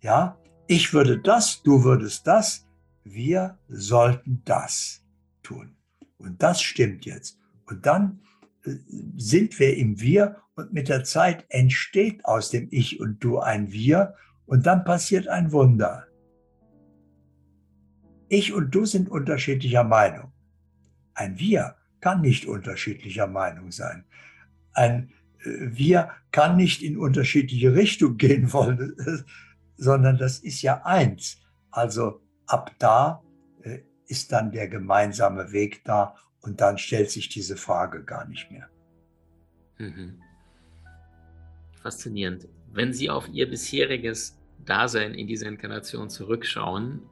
Ja, 0.00 0.38
ich 0.68 0.92
würde 0.92 1.18
das, 1.18 1.62
du 1.62 1.82
würdest 1.82 2.26
das, 2.26 2.66
wir 3.04 3.58
sollten 3.68 4.42
das 4.44 5.04
tun. 5.42 5.76
Und 6.18 6.40
das 6.42 6.62
stimmt 6.62 7.04
jetzt. 7.04 7.38
Und 7.66 7.84
dann 7.84 8.20
äh, 8.64 8.76
sind 9.16 9.58
wir 9.58 9.76
im 9.76 10.00
Wir 10.00 10.36
und 10.54 10.72
mit 10.72 10.88
der 10.88 11.02
Zeit 11.02 11.44
entsteht 11.48 12.24
aus 12.24 12.50
dem 12.50 12.68
Ich 12.70 13.00
und 13.00 13.22
Du 13.24 13.38
ein 13.40 13.72
Wir 13.72 14.14
und 14.46 14.66
dann 14.66 14.84
passiert 14.84 15.26
ein 15.26 15.50
Wunder. 15.50 16.06
Ich 18.28 18.52
und 18.52 18.72
du 18.74 18.84
sind 18.84 19.10
unterschiedlicher 19.10 19.84
Meinung. 19.84 20.32
Ein 21.14 21.38
Wir 21.38 21.76
kann 22.00 22.20
nicht 22.20 22.46
unterschiedlicher 22.46 23.26
Meinung 23.26 23.72
sein. 23.72 24.04
Ein 24.72 25.12
wir 25.44 26.10
kann 26.30 26.56
nicht 26.56 26.82
in 26.82 26.96
unterschiedliche 26.96 27.74
Richtungen 27.74 28.16
gehen 28.16 28.52
wollen, 28.52 28.96
sondern 29.76 30.18
das 30.18 30.38
ist 30.38 30.62
ja 30.62 30.82
eins. 30.84 31.40
Also 31.70 32.20
ab 32.46 32.72
da 32.78 33.22
äh, 33.62 33.80
ist 34.06 34.32
dann 34.32 34.52
der 34.52 34.68
gemeinsame 34.68 35.52
Weg 35.52 35.84
da 35.84 36.16
und 36.40 36.60
dann 36.60 36.78
stellt 36.78 37.10
sich 37.10 37.28
diese 37.28 37.56
Frage 37.56 38.04
gar 38.04 38.26
nicht 38.28 38.50
mehr. 38.50 38.68
Mhm. 39.78 40.20
Faszinierend. 41.82 42.48
Wenn 42.72 42.92
Sie 42.92 43.10
auf 43.10 43.28
Ihr 43.28 43.48
bisheriges 43.48 44.38
Dasein 44.64 45.14
in 45.14 45.26
dieser 45.26 45.48
Inkarnation 45.48 46.08
zurückschauen, 46.08 47.02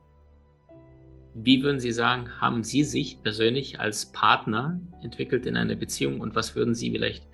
wie 1.34 1.62
würden 1.62 1.80
Sie 1.80 1.92
sagen, 1.92 2.40
haben 2.40 2.64
Sie 2.64 2.84
sich 2.84 3.22
persönlich 3.22 3.78
als 3.78 4.06
Partner 4.06 4.80
entwickelt 5.02 5.46
in 5.46 5.56
einer 5.56 5.76
Beziehung 5.76 6.20
und 6.20 6.34
was 6.34 6.54
würden 6.54 6.74
Sie 6.74 6.90
vielleicht 6.90 7.29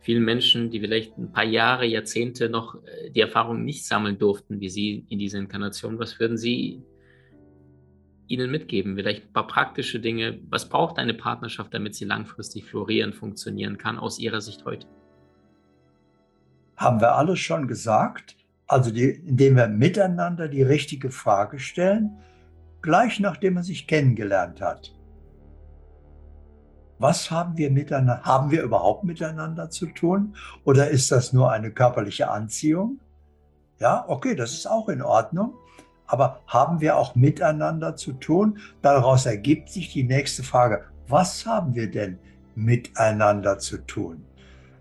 vielen 0.00 0.24
Menschen, 0.24 0.70
die 0.70 0.80
vielleicht 0.80 1.16
ein 1.18 1.32
paar 1.32 1.44
Jahre, 1.44 1.86
Jahrzehnte 1.86 2.48
noch 2.48 2.76
äh, 2.84 3.10
die 3.10 3.20
Erfahrung 3.20 3.64
nicht 3.64 3.86
sammeln 3.86 4.18
durften, 4.18 4.60
wie 4.60 4.68
Sie 4.68 5.04
in 5.08 5.18
dieser 5.18 5.38
Inkarnation, 5.38 5.98
was 5.98 6.18
würden 6.20 6.36
Sie 6.36 6.82
ihnen 8.28 8.50
mitgeben? 8.50 8.96
Vielleicht 8.96 9.24
ein 9.24 9.32
paar 9.32 9.46
praktische 9.46 10.00
Dinge. 10.00 10.38
Was 10.48 10.68
braucht 10.68 10.98
eine 10.98 11.14
Partnerschaft, 11.14 11.72
damit 11.72 11.94
sie 11.94 12.04
langfristig 12.04 12.64
florieren, 12.64 13.12
funktionieren 13.12 13.78
kann, 13.78 13.98
aus 13.98 14.18
Ihrer 14.18 14.40
Sicht 14.40 14.64
heute? 14.64 14.86
Haben 16.76 17.00
wir 17.00 17.14
alles 17.14 17.38
schon 17.38 17.68
gesagt. 17.68 18.36
Also 18.66 18.90
die, 18.90 19.10
indem 19.10 19.56
wir 19.56 19.68
miteinander 19.68 20.48
die 20.48 20.62
richtige 20.62 21.10
Frage 21.10 21.60
stellen, 21.60 22.18
gleich 22.82 23.20
nachdem 23.20 23.54
man 23.54 23.62
sich 23.62 23.86
kennengelernt 23.86 24.60
hat 24.60 24.95
was 26.98 27.30
haben 27.30 27.56
wir 27.56 27.70
miteinander, 27.70 28.22
haben 28.22 28.50
wir 28.50 28.62
überhaupt 28.62 29.04
miteinander 29.04 29.70
zu 29.70 29.86
tun? 29.86 30.34
Oder 30.64 30.88
ist 30.88 31.12
das 31.12 31.32
nur 31.32 31.52
eine 31.52 31.70
körperliche 31.70 32.30
Anziehung? 32.30 33.00
Ja, 33.78 34.04
okay, 34.08 34.34
das 34.34 34.54
ist 34.54 34.66
auch 34.66 34.88
in 34.88 35.02
Ordnung. 35.02 35.54
Aber 36.06 36.40
haben 36.46 36.80
wir 36.80 36.96
auch 36.96 37.14
miteinander 37.14 37.96
zu 37.96 38.12
tun? 38.12 38.58
Daraus 38.80 39.26
ergibt 39.26 39.68
sich 39.68 39.92
die 39.92 40.04
nächste 40.04 40.42
Frage. 40.42 40.84
Was 41.08 41.44
haben 41.44 41.74
wir 41.74 41.90
denn 41.90 42.18
miteinander 42.54 43.58
zu 43.58 43.78
tun? 43.78 44.24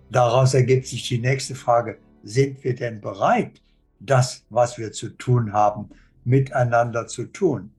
Daraus 0.10 0.54
ergibt 0.54 0.88
sich 0.88 1.08
die 1.08 1.18
nächste 1.18 1.56
Frage. 1.56 1.98
Sind 2.24 2.64
wir 2.64 2.76
denn 2.76 3.02
bereit, 3.02 3.62
das, 4.00 4.46
was 4.50 4.78
wir 4.78 4.92
zu 4.92 5.10
tun 5.10 5.52
haben, 5.52 5.90
miteinander 6.24 7.08
zu 7.08 7.26
tun? 7.26 7.72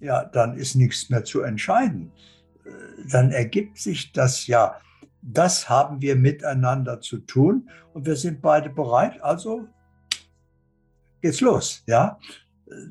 Ja, 0.00 0.24
dann 0.24 0.56
ist 0.56 0.74
nichts 0.74 1.08
mehr 1.10 1.24
zu 1.24 1.42
entscheiden 1.42 2.10
dann 3.10 3.30
ergibt 3.30 3.78
sich 3.78 4.12
das 4.12 4.46
ja, 4.46 4.76
das 5.22 5.68
haben 5.68 6.00
wir 6.00 6.16
miteinander 6.16 7.00
zu 7.00 7.18
tun 7.18 7.68
und 7.92 8.06
wir 8.06 8.16
sind 8.16 8.40
beide 8.40 8.70
bereit, 8.70 9.22
also 9.22 9.66
geht's 11.20 11.40
los, 11.40 11.82
ja. 11.86 12.18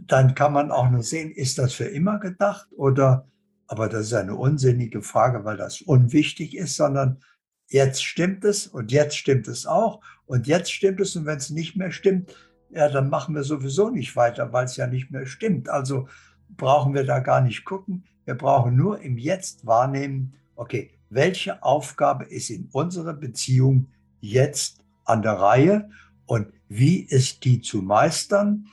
Dann 0.07 0.35
kann 0.35 0.53
man 0.53 0.71
auch 0.71 0.89
nur 0.89 1.03
sehen, 1.03 1.31
ist 1.31 1.57
das 1.57 1.73
für 1.73 1.85
immer 1.85 2.19
gedacht 2.19 2.67
oder, 2.75 3.27
aber 3.67 3.89
das 3.89 4.07
ist 4.07 4.13
eine 4.13 4.35
unsinnige 4.35 5.01
Frage, 5.01 5.43
weil 5.43 5.57
das 5.57 5.81
unwichtig 5.81 6.55
ist, 6.55 6.75
sondern 6.75 7.19
jetzt 7.67 8.03
stimmt 8.03 8.45
es 8.45 8.67
und 8.67 8.91
jetzt 8.91 9.17
stimmt 9.17 9.47
es 9.47 9.65
auch 9.65 10.01
und 10.25 10.47
jetzt 10.47 10.71
stimmt 10.71 10.99
es 11.01 11.15
und 11.15 11.25
wenn 11.25 11.37
es 11.37 11.49
nicht 11.49 11.75
mehr 11.75 11.91
stimmt, 11.91 12.33
ja, 12.69 12.89
dann 12.89 13.09
machen 13.09 13.35
wir 13.35 13.43
sowieso 13.43 13.89
nicht 13.89 14.15
weiter, 14.15 14.51
weil 14.51 14.65
es 14.65 14.75
ja 14.75 14.87
nicht 14.87 15.11
mehr 15.11 15.25
stimmt. 15.25 15.69
Also 15.69 16.07
brauchen 16.49 16.93
wir 16.93 17.05
da 17.05 17.19
gar 17.19 17.41
nicht 17.41 17.63
gucken. 17.65 18.05
Wir 18.25 18.35
brauchen 18.35 18.75
nur 18.75 18.99
im 19.01 19.17
Jetzt 19.17 19.65
wahrnehmen, 19.65 20.33
okay, 20.55 20.91
welche 21.09 21.63
Aufgabe 21.63 22.25
ist 22.25 22.49
in 22.49 22.69
unserer 22.71 23.13
Beziehung 23.13 23.87
jetzt 24.19 24.83
an 25.05 25.21
der 25.21 25.33
Reihe 25.33 25.89
und 26.25 26.47
wie 26.67 26.99
ist 26.99 27.45
die 27.45 27.61
zu 27.61 27.81
meistern? 27.81 28.67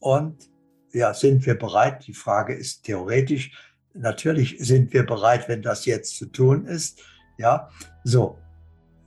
Und 0.00 0.50
ja, 0.92 1.14
sind 1.14 1.46
wir 1.46 1.58
bereit? 1.58 2.06
Die 2.06 2.14
Frage 2.14 2.54
ist 2.54 2.82
theoretisch. 2.82 3.52
Natürlich 3.94 4.58
sind 4.58 4.92
wir 4.92 5.06
bereit, 5.06 5.48
wenn 5.48 5.62
das 5.62 5.86
jetzt 5.86 6.16
zu 6.16 6.26
tun 6.26 6.66
ist. 6.66 7.00
Ja, 7.38 7.70
so. 8.02 8.38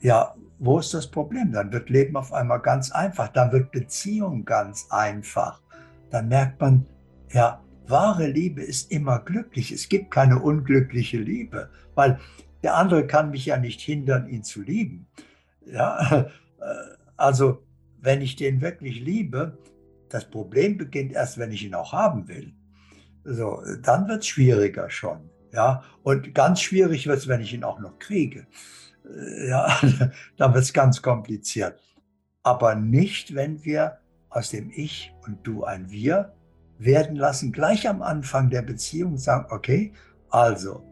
Ja, 0.01 0.35
wo 0.59 0.79
ist 0.79 0.93
das 0.93 1.07
Problem? 1.07 1.51
Dann 1.51 1.71
wird 1.73 1.89
Leben 1.89 2.15
auf 2.15 2.31
einmal 2.31 2.61
ganz 2.61 2.91
einfach. 2.91 3.27
Dann 3.29 3.51
wird 3.51 3.71
Beziehung 3.71 4.45
ganz 4.45 4.87
einfach. 4.89 5.61
Dann 6.09 6.29
merkt 6.29 6.59
man, 6.61 6.85
ja, 7.31 7.61
wahre 7.89 8.27
Liebe 8.27 8.61
ist 8.61 8.91
immer 8.91 9.19
glücklich. 9.19 9.71
Es 9.71 9.89
gibt 9.89 10.11
keine 10.11 10.39
unglückliche 10.39 11.17
Liebe, 11.17 11.69
weil 11.95 12.19
der 12.63 12.75
andere 12.75 13.07
kann 13.07 13.31
mich 13.31 13.45
ja 13.45 13.57
nicht 13.57 13.81
hindern, 13.81 14.27
ihn 14.27 14.43
zu 14.43 14.61
lieben. 14.61 15.07
Ja, 15.65 16.29
also 17.17 17.63
wenn 18.01 18.21
ich 18.21 18.35
den 18.35 18.61
wirklich 18.61 18.99
liebe, 18.99 19.57
das 20.09 20.29
Problem 20.29 20.77
beginnt 20.77 21.13
erst, 21.13 21.37
wenn 21.37 21.51
ich 21.51 21.63
ihn 21.63 21.75
auch 21.75 21.93
haben 21.93 22.27
will. 22.27 22.53
So, 23.23 23.61
dann 23.81 24.07
wird 24.07 24.21
es 24.21 24.27
schwieriger 24.27 24.89
schon. 24.89 25.29
Ja, 25.53 25.83
und 26.03 26.33
ganz 26.33 26.61
schwierig 26.61 27.07
wird 27.07 27.17
es, 27.17 27.27
wenn 27.27 27.41
ich 27.41 27.53
ihn 27.53 27.63
auch 27.63 27.79
noch 27.79 27.99
kriege. 27.99 28.47
Äh, 29.05 29.49
ja, 29.49 29.79
dann 30.37 30.53
wird 30.53 30.63
es 30.63 30.73
ganz 30.73 31.01
kompliziert. 31.01 31.81
Aber 32.43 32.75
nicht, 32.75 33.35
wenn 33.35 33.63
wir 33.63 33.99
aus 34.29 34.51
dem 34.51 34.71
Ich 34.71 35.11
und 35.25 35.45
Du 35.45 35.63
ein 35.63 35.89
Wir 35.89 36.33
werden 36.79 37.15
lassen, 37.15 37.51
gleich 37.51 37.87
am 37.87 38.01
Anfang 38.01 38.49
der 38.49 38.63
Beziehung 38.63 39.17
sagen, 39.17 39.45
okay, 39.51 39.93
also, 40.29 40.83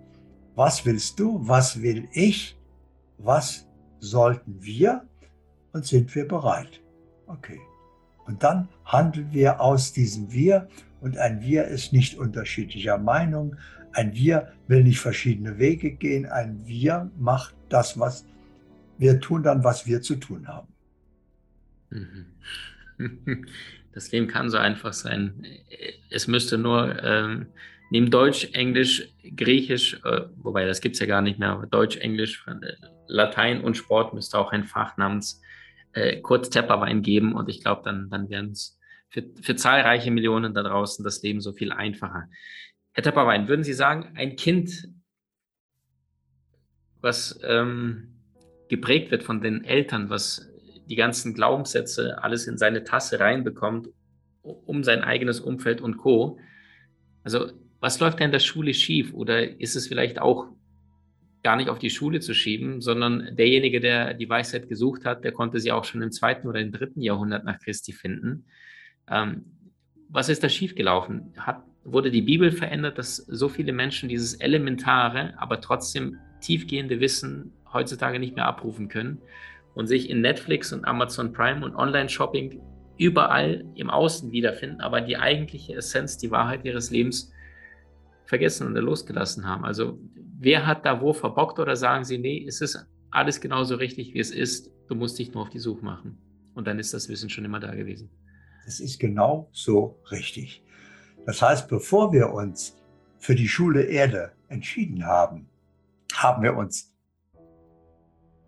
was 0.55 0.85
willst 0.85 1.19
du, 1.19 1.39
was 1.47 1.81
will 1.81 2.07
ich, 2.11 2.57
was 3.17 3.67
sollten 3.99 4.61
wir 4.61 5.03
und 5.71 5.85
sind 5.85 6.13
wir 6.13 6.27
bereit? 6.27 6.81
Okay. 7.25 7.59
Und 8.25 8.43
dann 8.43 8.67
handeln 8.85 9.31
wir 9.31 9.61
aus 9.61 9.93
diesem 9.93 10.31
Wir 10.31 10.67
und 10.99 11.17
ein 11.17 11.41
Wir 11.41 11.65
ist 11.65 11.93
nicht 11.93 12.17
unterschiedlicher 12.17 12.97
Meinung, 12.97 13.55
ein 13.93 14.13
Wir 14.13 14.51
will 14.67 14.83
nicht 14.83 14.99
verschiedene 14.99 15.57
Wege 15.57 15.91
gehen, 15.91 16.25
ein 16.25 16.65
Wir 16.65 17.09
macht 17.17 17.55
das, 17.69 17.97
was 17.97 18.25
wir 18.97 19.19
tun, 19.21 19.43
dann, 19.43 19.63
was 19.63 19.87
wir 19.87 20.01
zu 20.01 20.15
tun 20.15 20.47
haben. 20.47 20.67
Das 23.97 24.11
Leben 24.11 24.27
kann 24.27 24.51
so 24.51 24.57
einfach 24.57 24.93
sein. 24.93 25.43
Es 26.11 26.27
müsste 26.27 26.59
nur 26.59 27.03
ähm, 27.03 27.47
neben 27.89 28.11
Deutsch, 28.11 28.47
Englisch, 28.53 29.11
Griechisch, 29.35 29.99
äh, 30.03 30.25
wobei 30.35 30.67
das 30.67 30.81
gibt 30.81 30.93
es 30.93 30.99
ja 30.99 31.07
gar 31.07 31.23
nicht 31.23 31.39
mehr, 31.39 31.49
aber 31.49 31.65
Deutsch, 31.65 31.97
Englisch, 31.97 32.45
äh, 32.45 32.73
Latein 33.07 33.61
und 33.61 33.75
Sport 33.75 34.13
müsste 34.13 34.37
auch 34.37 34.51
ein 34.51 34.65
Fach 34.65 34.97
namens 34.97 35.41
äh, 35.93 36.21
Kurt 36.21 36.51
Tepperwein 36.51 37.01
geben 37.01 37.33
und 37.33 37.49
ich 37.49 37.63
glaube, 37.63 37.81
dann, 37.85 38.07
dann 38.11 38.29
werden 38.29 38.51
es 38.51 38.79
für, 39.09 39.23
für 39.41 39.55
zahlreiche 39.55 40.11
Millionen 40.11 40.53
da 40.53 40.61
draußen 40.61 41.03
das 41.03 41.23
Leben 41.23 41.41
so 41.41 41.51
viel 41.51 41.71
einfacher. 41.71 42.29
Herr 42.93 43.03
Tepperwein, 43.03 43.47
würden 43.47 43.63
Sie 43.63 43.73
sagen, 43.73 44.11
ein 44.13 44.35
Kind, 44.35 44.89
was 47.01 47.39
ähm, 47.43 48.21
geprägt 48.69 49.09
wird 49.09 49.23
von 49.23 49.41
den 49.41 49.63
Eltern, 49.63 50.11
was 50.11 50.47
die 50.89 50.95
ganzen 50.95 51.33
Glaubenssätze 51.33 52.23
alles 52.23 52.47
in 52.47 52.57
seine 52.57 52.83
Tasse 52.83 53.19
reinbekommt, 53.19 53.89
um 54.41 54.83
sein 54.83 55.01
eigenes 55.01 55.39
Umfeld 55.39 55.81
und 55.81 55.97
Co. 55.97 56.39
Also, 57.23 57.51
was 57.79 57.99
läuft 57.99 58.19
da 58.19 58.25
in 58.25 58.31
der 58.31 58.39
Schule 58.39 58.73
schief? 58.73 59.13
Oder 59.13 59.59
ist 59.59 59.75
es 59.75 59.87
vielleicht 59.87 60.19
auch 60.19 60.47
gar 61.43 61.55
nicht 61.55 61.69
auf 61.69 61.79
die 61.79 61.89
Schule 61.89 62.19
zu 62.19 62.33
schieben, 62.33 62.81
sondern 62.81 63.35
derjenige, 63.35 63.79
der 63.79 64.13
die 64.13 64.29
Weisheit 64.29 64.67
gesucht 64.67 65.05
hat, 65.05 65.23
der 65.23 65.31
konnte 65.31 65.59
sie 65.59 65.71
auch 65.71 65.83
schon 65.83 66.01
im 66.01 66.11
zweiten 66.11 66.47
oder 66.47 66.59
im 66.59 66.71
dritten 66.71 67.01
Jahrhundert 67.01 67.45
nach 67.45 67.59
Christi 67.59 67.93
finden. 67.93 68.45
Ähm, 69.09 69.45
was 70.09 70.29
ist 70.29 70.43
da 70.43 70.49
schiefgelaufen? 70.49 71.33
Hat, 71.37 71.63
wurde 71.83 72.11
die 72.11 72.21
Bibel 72.21 72.51
verändert, 72.51 72.97
dass 72.97 73.17
so 73.17 73.49
viele 73.49 73.71
Menschen 73.71 74.09
dieses 74.09 74.33
elementare, 74.35 75.35
aber 75.37 75.61
trotzdem 75.61 76.17
tiefgehende 76.41 76.99
Wissen 76.99 77.53
heutzutage 77.71 78.19
nicht 78.19 78.35
mehr 78.35 78.45
abrufen 78.45 78.87
können 78.87 79.21
und 79.77 79.85
sich 79.85 80.09
in 80.09 80.21
Netflix 80.21 80.73
und 80.73 80.85
Amazon 80.85 81.31
Prime 81.31 81.63
und 81.63 81.75
Online-Shopping 81.75 82.59
überall 82.97 83.63
im 83.75 83.91
Außen 83.91 84.31
wiederfinden, 84.31 84.81
aber 84.81 85.01
die 85.01 85.17
eigentliche 85.17 85.75
Essenz, 85.75 86.17
die 86.17 86.31
Wahrheit 86.31 86.65
ihres 86.65 86.89
Lebens 86.89 87.31
vergessen 88.25 88.71
oder 88.71 88.81
losgelassen 88.81 89.45
haben. 89.45 89.65
Also 89.65 89.99
wer 90.39 90.65
hat 90.65 90.83
da 90.83 90.99
wo 90.99 91.13
verbockt 91.13 91.59
oder 91.59 91.75
sagen 91.75 92.05
sie, 92.05 92.17
nee, 92.17 92.43
es 92.47 92.59
ist 92.59 92.87
alles 93.11 93.39
genauso 93.39 93.75
richtig, 93.75 94.15
wie 94.15 94.19
es 94.19 94.31
ist, 94.31 94.71
du 94.87 94.95
musst 94.95 95.19
dich 95.19 95.31
nur 95.31 95.43
auf 95.43 95.51
die 95.51 95.59
Suche 95.59 95.85
machen. 95.85 96.17
Und 96.55 96.65
dann 96.65 96.79
ist 96.79 96.95
das 96.95 97.07
Wissen 97.07 97.29
schon 97.29 97.45
immer 97.45 97.59
da 97.59 97.75
gewesen. 97.75 98.09
Das 98.65 98.79
ist 98.79 98.99
genau 98.99 99.47
so 99.51 99.99
richtig. 100.09 100.63
Das 101.27 101.39
heißt, 101.43 101.69
bevor 101.69 102.11
wir 102.11 102.31
uns 102.31 102.75
für 103.19 103.35
die 103.35 103.47
Schule 103.47 103.83
Erde 103.83 104.31
entschieden 104.47 105.05
haben, 105.05 105.47
haben 106.13 106.41
wir 106.41 106.57
uns 106.57 106.96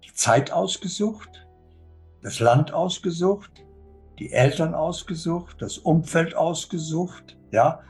die 0.09 0.13
Zeit 0.15 0.51
ausgesucht, 0.51 1.47
das 2.21 2.39
Land 2.39 2.73
ausgesucht, 2.73 3.51
die 4.17 4.31
Eltern 4.31 4.73
ausgesucht, 4.73 5.62
das 5.62 5.77
Umfeld 5.77 6.36
ausgesucht, 6.36 7.38
ja, 7.51 7.81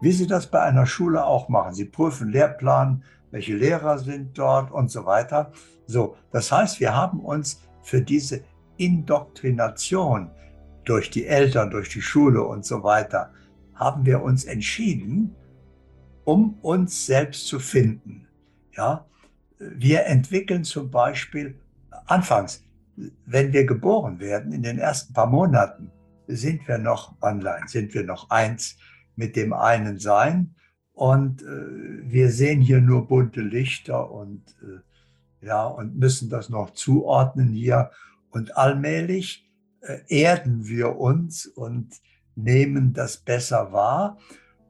wie 0.00 0.12
Sie 0.12 0.26
das 0.26 0.50
bei 0.50 0.60
einer 0.62 0.86
Schule 0.86 1.24
auch 1.24 1.48
machen. 1.48 1.74
Sie 1.74 1.84
prüfen 1.84 2.30
Lehrplan, 2.30 3.02
welche 3.30 3.56
Lehrer 3.56 3.98
sind 3.98 4.38
dort 4.38 4.70
und 4.70 4.90
so 4.90 5.04
weiter. 5.06 5.52
So, 5.86 6.16
das 6.30 6.52
heißt, 6.52 6.80
wir 6.80 6.94
haben 6.94 7.20
uns 7.20 7.62
für 7.82 8.00
diese 8.00 8.42
Indoktrination 8.76 10.30
durch 10.84 11.10
die 11.10 11.26
Eltern, 11.26 11.70
durch 11.70 11.88
die 11.88 12.02
Schule 12.02 12.42
und 12.44 12.64
so 12.64 12.82
weiter, 12.82 13.32
haben 13.74 14.06
wir 14.06 14.22
uns 14.22 14.44
entschieden, 14.44 15.34
um 16.24 16.58
uns 16.62 17.06
selbst 17.06 17.46
zu 17.46 17.58
finden. 17.58 18.26
Ja, 18.72 19.06
wir 19.58 20.06
entwickeln 20.06 20.64
zum 20.64 20.90
Beispiel 20.90 21.58
anfangs, 22.06 22.62
wenn 23.26 23.52
wir 23.52 23.66
geboren 23.66 24.20
werden, 24.20 24.52
in 24.52 24.62
den 24.62 24.78
ersten 24.78 25.12
paar 25.12 25.26
Monaten, 25.26 25.90
sind 26.26 26.66
wir 26.66 26.78
noch 26.78 27.14
online, 27.22 27.68
sind 27.68 27.94
wir 27.94 28.04
noch 28.04 28.30
eins 28.30 28.76
mit 29.14 29.36
dem 29.36 29.52
einen 29.52 29.98
Sein. 29.98 30.54
Und 30.92 31.42
äh, 31.42 31.46
wir 32.10 32.30
sehen 32.30 32.60
hier 32.60 32.80
nur 32.80 33.06
bunte 33.06 33.42
Lichter 33.42 34.10
und, 34.10 34.42
äh, 34.62 35.46
ja, 35.46 35.66
und 35.66 35.96
müssen 35.96 36.30
das 36.30 36.48
noch 36.48 36.70
zuordnen 36.70 37.52
hier. 37.52 37.90
Und 38.30 38.56
allmählich 38.56 39.46
äh, 39.82 39.98
erden 40.08 40.66
wir 40.66 40.96
uns 40.96 41.46
und 41.46 42.00
nehmen 42.34 42.92
das 42.92 43.18
besser 43.18 43.72
wahr. 43.72 44.18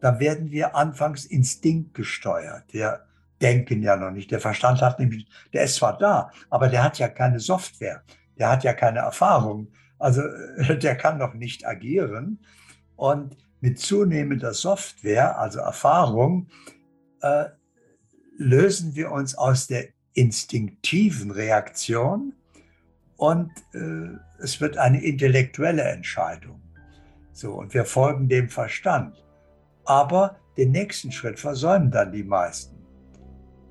Da 0.01 0.19
werden 0.19 0.51
wir 0.51 0.75
anfangs 0.75 1.25
instinktgesteuert. 1.25 2.65
Wir 2.73 3.07
denken 3.41 3.83
ja 3.83 3.97
noch 3.97 4.11
nicht. 4.11 4.31
Der 4.31 4.41
Verstand 4.41 4.81
hat 4.81 4.99
nämlich, 4.99 5.29
der 5.53 5.65
ist 5.65 5.77
zwar 5.77 5.99
da, 5.99 6.31
aber 6.51 6.69
der 6.69 6.83
hat 6.83 6.99
ja 6.99 7.09
keine 7.09 7.41
Software. 7.41 8.03
Der 8.39 8.51
hat 8.51 8.65
ja 8.65 8.73
keine 8.73 9.01
Erfahrung. 9.01 9.69
Also 9.99 10.23
der 10.83 10.97
kann 10.97 11.19
noch 11.19 11.35
nicht 11.35 11.67
agieren. 11.67 12.41
Und 12.97 13.37
mit 13.61 13.79
zunehmender 13.79 14.55
Software, 14.55 15.39
also 15.39 15.61
Erfahrung, 15.61 16.49
äh, 17.21 17.47
lösen 18.39 18.95
wir 18.95 19.11
uns 19.11 19.35
aus 19.35 19.67
der 19.67 19.89
instinktiven 20.15 21.31
Reaktion 21.31 22.35
und 23.17 23.51
äh, 23.75 24.17
es 24.43 24.61
wird 24.61 24.77
eine 24.79 25.03
intellektuelle 25.03 25.83
Entscheidung. 25.83 26.61
So, 27.33 27.55
und 27.55 27.75
wir 27.75 27.85
folgen 27.85 28.29
dem 28.29 28.49
Verstand. 28.49 29.23
Aber 29.85 30.39
den 30.57 30.71
nächsten 30.71 31.13
Schritt 31.13 31.39
versäumen 31.39 31.91
dann 31.91 32.13
die 32.13 32.25
meisten. 32.25 32.86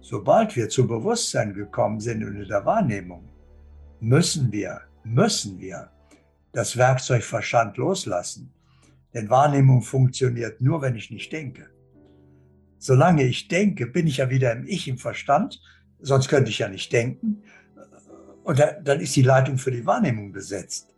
Sobald 0.08 0.56
wir 0.56 0.70
zum 0.70 0.88
Bewusstsein 0.88 1.54
gekommen 1.54 2.00
sind 2.00 2.24
und 2.24 2.36
in 2.36 2.48
der 2.48 2.66
Wahrnehmung, 2.66 3.28
müssen 4.00 4.52
wir, 4.52 4.82
müssen 5.04 5.60
wir 5.60 5.90
das 6.52 6.78
Werkzeug 6.78 7.24
Verstand 7.24 7.78
loslassen 7.78 8.52
denn 9.16 9.30
Wahrnehmung 9.30 9.82
funktioniert 9.82 10.60
nur, 10.60 10.82
wenn 10.82 10.96
ich 10.96 11.10
nicht 11.10 11.32
denke. 11.32 11.70
Solange 12.78 13.24
ich 13.24 13.48
denke, 13.48 13.88
bin 13.88 14.08
ich 14.08 14.18
ja 14.18 14.30
wieder 14.30 14.52
im 14.52 14.68
Ich, 14.68 14.90
im 14.90 14.98
Verstand, 14.98 15.62
sonst 16.02 16.28
könnte 16.28 16.50
ich 16.50 16.60
ja 16.60 16.68
nicht 16.68 16.92
denken. 16.92 17.42
Und 18.44 18.60
dann 18.60 19.00
ist 19.00 19.16
die 19.16 19.22
Leitung 19.22 19.58
für 19.58 19.72
die 19.72 19.86
Wahrnehmung 19.86 20.34
besetzt. 20.34 20.94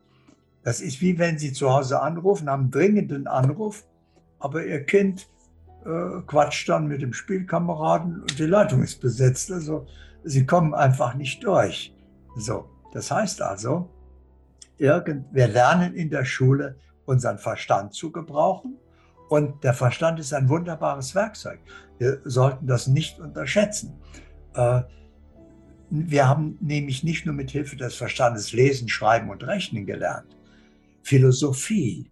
Das 0.64 0.82
ist 0.82 1.00
wie 1.00 1.20
wenn 1.20 1.38
Sie 1.38 1.54
zu 1.54 1.72
Hause 1.72 2.02
anrufen, 2.02 2.50
haben 2.50 2.64
einen 2.64 2.72
dringenden 2.72 3.28
Anruf, 3.28 3.86
aber 4.40 4.66
Ihr 4.66 4.84
Kind 4.84 5.30
äh, 5.88 6.22
quatscht 6.28 6.68
dann 6.68 6.88
mit 6.88 7.02
dem 7.02 7.14
Spielkameraden 7.14 8.22
und 8.22 8.38
die 8.38 8.46
Leitung 8.46 8.84
ist 8.84 9.00
besetzt. 9.00 9.52
Also 9.52 9.88
Sie 10.24 10.46
kommen 10.46 10.74
einfach 10.74 11.14
nicht 11.14 11.44
durch. 11.44 11.96
So, 12.36 12.70
das 12.92 13.10
heißt 13.10 13.42
also, 13.42 13.90
irgend, 14.78 15.26
wir 15.34 15.48
lernen 15.48 15.94
in 15.94 16.10
der 16.10 16.26
Schule, 16.26 16.76
unseren 17.06 17.38
Verstand 17.38 17.94
zu 17.94 18.12
gebrauchen. 18.12 18.78
Und 19.30 19.64
der 19.64 19.74
Verstand 19.74 20.20
ist 20.20 20.34
ein 20.34 20.50
wunderbares 20.50 21.16
Werkzeug. 21.16 21.60
Wir 21.98 22.22
sollten 22.26 22.68
das 22.68 22.88
nicht 22.88 23.20
unterschätzen. 23.20 23.94
Äh, 24.56 24.82
wir 25.90 26.28
haben 26.28 26.58
nämlich 26.60 27.04
nicht 27.04 27.26
nur 27.26 27.34
mit 27.34 27.52
Hilfe 27.52 27.78
des 27.78 27.96
Verstandes 27.96 28.52
lesen, 28.52 28.90
schreiben 28.90 29.30
und 29.30 29.46
rechnen 29.46 29.86
gelernt. 29.86 30.36
Philosophie, 31.02 32.12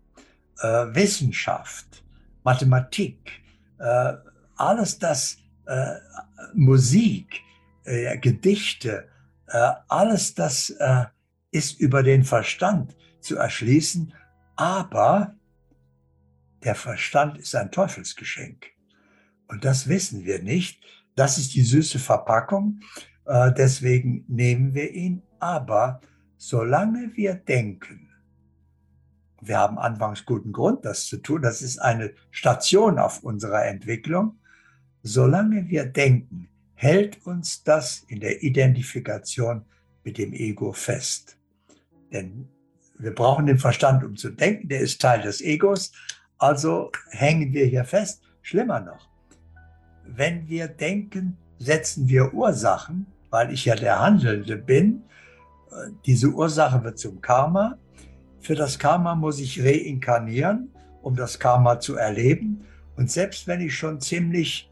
äh, 0.62 0.68
Wissenschaft, 0.96 2.06
Mathematik, 2.46 3.44
äh, 3.80 4.14
alles 4.58 5.00
das, 5.00 5.38
Musik, 6.54 7.42
Gedichte, 7.84 9.10
alles 9.88 10.36
das 10.36 10.72
ist 11.50 11.80
über 11.80 12.04
den 12.04 12.24
Verstand 12.24 12.96
zu 13.20 13.36
erschließen 13.38 14.14
aber 14.56 15.36
der 16.64 16.76
Verstand 16.76 17.38
ist 17.38 17.56
ein 17.56 17.72
Teufelsgeschenk. 17.72 18.68
Und 19.48 19.66
das 19.66 19.88
wissen 19.88 20.26
wir 20.26 20.42
nicht. 20.42 20.84
Das 21.16 21.38
ist 21.38 21.54
die 21.54 21.62
süße 21.62 22.00
Verpackung. 22.00 22.80
Äh, 23.26 23.52
deswegen 23.54 24.26
nehmen 24.28 24.74
wir 24.74 24.92
ihn. 24.92 25.22
Aber 25.40 26.02
solange 26.38 27.16
wir 27.16 27.36
denken, 27.36 28.05
Wir 29.48 29.60
haben 29.60 29.78
anfangs 29.78 30.26
guten 30.26 30.52
Grund, 30.52 30.86
das 30.86 31.06
zu 31.06 31.18
tun. 31.18 31.42
Das 31.44 31.62
ist 31.62 31.78
eine 31.78 32.14
Station 32.32 32.98
auf 32.98 33.24
unserer 33.24 33.66
Entwicklung. 33.66 34.40
Solange 35.04 35.70
wir 35.70 35.86
denken, 35.86 36.50
hält 36.74 37.26
uns 37.28 37.64
das 37.64 38.04
in 38.08 38.20
der 38.20 38.42
Identifikation 38.42 39.66
mit 40.04 40.18
dem 40.18 40.34
Ego 40.34 40.74
fest. 40.74 41.38
Denn 42.12 42.48
wir 42.98 43.14
brauchen 43.14 43.46
den 43.46 43.60
Verstand, 43.60 44.04
um 44.04 44.16
zu 44.16 44.32
denken, 44.32 44.68
der 44.68 44.80
ist 44.80 45.00
Teil 45.00 45.22
des 45.22 45.42
Egos. 45.42 45.92
Also 46.38 46.92
hängen 47.12 47.54
wir 47.54 47.66
hier 47.66 47.86
fest. 47.86 48.24
Schlimmer 48.42 48.80
noch, 48.80 49.10
wenn 50.06 50.48
wir 50.48 50.68
denken, 50.68 51.38
setzen 51.60 52.08
wir 52.08 52.34
Ursachen, 52.34 53.06
weil 53.30 53.52
ich 53.52 53.66
ja 53.66 53.76
der 53.76 54.00
Handelnde 54.00 54.58
bin. 54.58 55.04
Diese 56.06 56.30
Ursache 56.30 56.84
wird 56.84 56.98
zum 56.98 57.22
Karma. 57.22 57.78
Für 58.46 58.54
das 58.54 58.78
Karma 58.78 59.16
muss 59.16 59.40
ich 59.40 59.64
reinkarnieren, 59.64 60.70
um 61.02 61.16
das 61.16 61.40
Karma 61.40 61.80
zu 61.80 61.96
erleben. 61.96 62.64
Und 62.96 63.10
selbst 63.10 63.48
wenn 63.48 63.60
ich 63.60 63.76
schon 63.76 64.00
ziemlich 64.00 64.72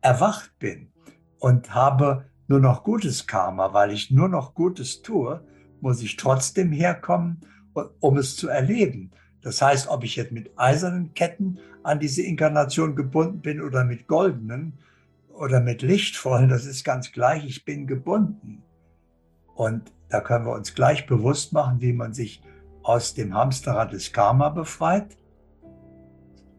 erwacht 0.00 0.56
bin 0.60 0.92
und 1.40 1.74
habe 1.74 2.26
nur 2.46 2.60
noch 2.60 2.84
gutes 2.84 3.26
Karma, 3.26 3.72
weil 3.74 3.90
ich 3.90 4.12
nur 4.12 4.28
noch 4.28 4.54
Gutes 4.54 5.02
tue, 5.02 5.44
muss 5.80 6.00
ich 6.04 6.14
trotzdem 6.14 6.70
herkommen, 6.70 7.40
um 7.98 8.16
es 8.16 8.36
zu 8.36 8.46
erleben. 8.46 9.10
Das 9.42 9.60
heißt, 9.60 9.88
ob 9.88 10.04
ich 10.04 10.14
jetzt 10.14 10.30
mit 10.30 10.56
eisernen 10.56 11.14
Ketten 11.14 11.58
an 11.82 11.98
diese 11.98 12.22
Inkarnation 12.22 12.94
gebunden 12.94 13.40
bin 13.40 13.60
oder 13.60 13.82
mit 13.82 14.06
goldenen 14.06 14.74
oder 15.30 15.58
mit 15.58 15.82
lichtvollen, 15.82 16.48
das 16.48 16.64
ist 16.64 16.84
ganz 16.84 17.10
gleich, 17.10 17.44
ich 17.44 17.64
bin 17.64 17.88
gebunden. 17.88 18.62
Und 19.56 19.90
da 20.10 20.20
können 20.20 20.46
wir 20.46 20.52
uns 20.52 20.76
gleich 20.76 21.08
bewusst 21.08 21.52
machen, 21.52 21.80
wie 21.80 21.92
man 21.92 22.14
sich 22.14 22.40
aus 22.88 23.12
dem 23.12 23.34
Hamsterrad 23.34 23.92
des 23.92 24.14
Karma 24.14 24.48
befreit. 24.48 25.18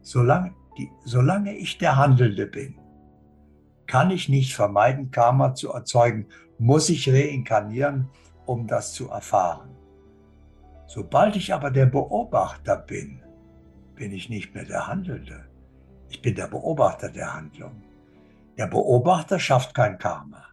Solange, 0.00 0.54
die, 0.78 0.88
solange 1.04 1.56
ich 1.56 1.76
der 1.78 1.96
Handelnde 1.96 2.46
bin, 2.46 2.78
kann 3.88 4.12
ich 4.12 4.28
nicht 4.28 4.54
vermeiden, 4.54 5.10
Karma 5.10 5.54
zu 5.56 5.72
erzeugen, 5.72 6.28
muss 6.56 6.88
ich 6.88 7.12
reinkarnieren, 7.12 8.08
um 8.46 8.68
das 8.68 8.92
zu 8.92 9.08
erfahren. 9.08 9.70
Sobald 10.86 11.34
ich 11.34 11.52
aber 11.52 11.72
der 11.72 11.86
Beobachter 11.86 12.76
bin, 12.76 13.22
bin 13.96 14.12
ich 14.12 14.28
nicht 14.28 14.54
mehr 14.54 14.64
der 14.64 14.86
Handelnde. 14.86 15.46
Ich 16.10 16.22
bin 16.22 16.36
der 16.36 16.46
Beobachter 16.46 17.08
der 17.08 17.34
Handlung. 17.34 17.82
Der 18.56 18.68
Beobachter 18.68 19.40
schafft 19.40 19.74
kein 19.74 19.98
Karma. 19.98 20.44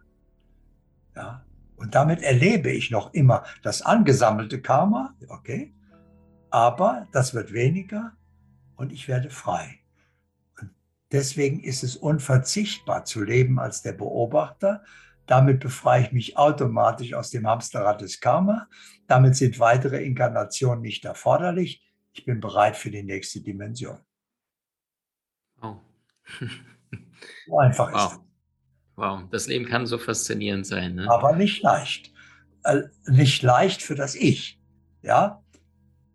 Ja? 1.14 1.44
Und 1.78 1.94
damit 1.94 2.22
erlebe 2.22 2.70
ich 2.70 2.90
noch 2.90 3.14
immer 3.14 3.44
das 3.62 3.82
angesammelte 3.82 4.60
Karma, 4.60 5.14
okay, 5.28 5.72
aber 6.50 7.06
das 7.12 7.34
wird 7.34 7.52
weniger 7.52 8.12
und 8.76 8.92
ich 8.92 9.06
werde 9.06 9.30
frei. 9.30 9.80
Und 10.60 10.70
deswegen 11.12 11.62
ist 11.62 11.84
es 11.84 11.96
unverzichtbar 11.96 13.04
zu 13.04 13.22
leben 13.22 13.60
als 13.60 13.82
der 13.82 13.92
Beobachter, 13.92 14.82
damit 15.26 15.60
befreie 15.60 16.04
ich 16.04 16.12
mich 16.12 16.36
automatisch 16.36 17.14
aus 17.14 17.30
dem 17.30 17.46
Hamsterrad 17.46 18.00
des 18.00 18.18
Karma. 18.18 18.66
Damit 19.06 19.36
sind 19.36 19.60
weitere 19.60 20.02
Inkarnationen 20.02 20.80
nicht 20.80 21.04
erforderlich. 21.04 21.84
Ich 22.12 22.24
bin 22.24 22.40
bereit 22.40 22.76
für 22.76 22.90
die 22.90 23.02
nächste 23.02 23.42
Dimension. 23.42 23.98
Oh. 25.60 25.76
so 27.46 27.58
einfach 27.58 27.92
ist 27.94 28.18
es. 28.18 28.27
Wow, 28.98 29.20
das 29.30 29.46
Leben 29.46 29.64
kann 29.64 29.86
so 29.86 29.96
faszinierend 29.96 30.66
sein. 30.66 30.96
Ne? 30.96 31.08
Aber 31.08 31.36
nicht 31.36 31.62
leicht. 31.62 32.12
Äh, 32.64 32.82
nicht 33.06 33.44
leicht 33.44 33.80
für 33.80 33.94
das 33.94 34.16
Ich. 34.16 34.58
Ja, 35.02 35.40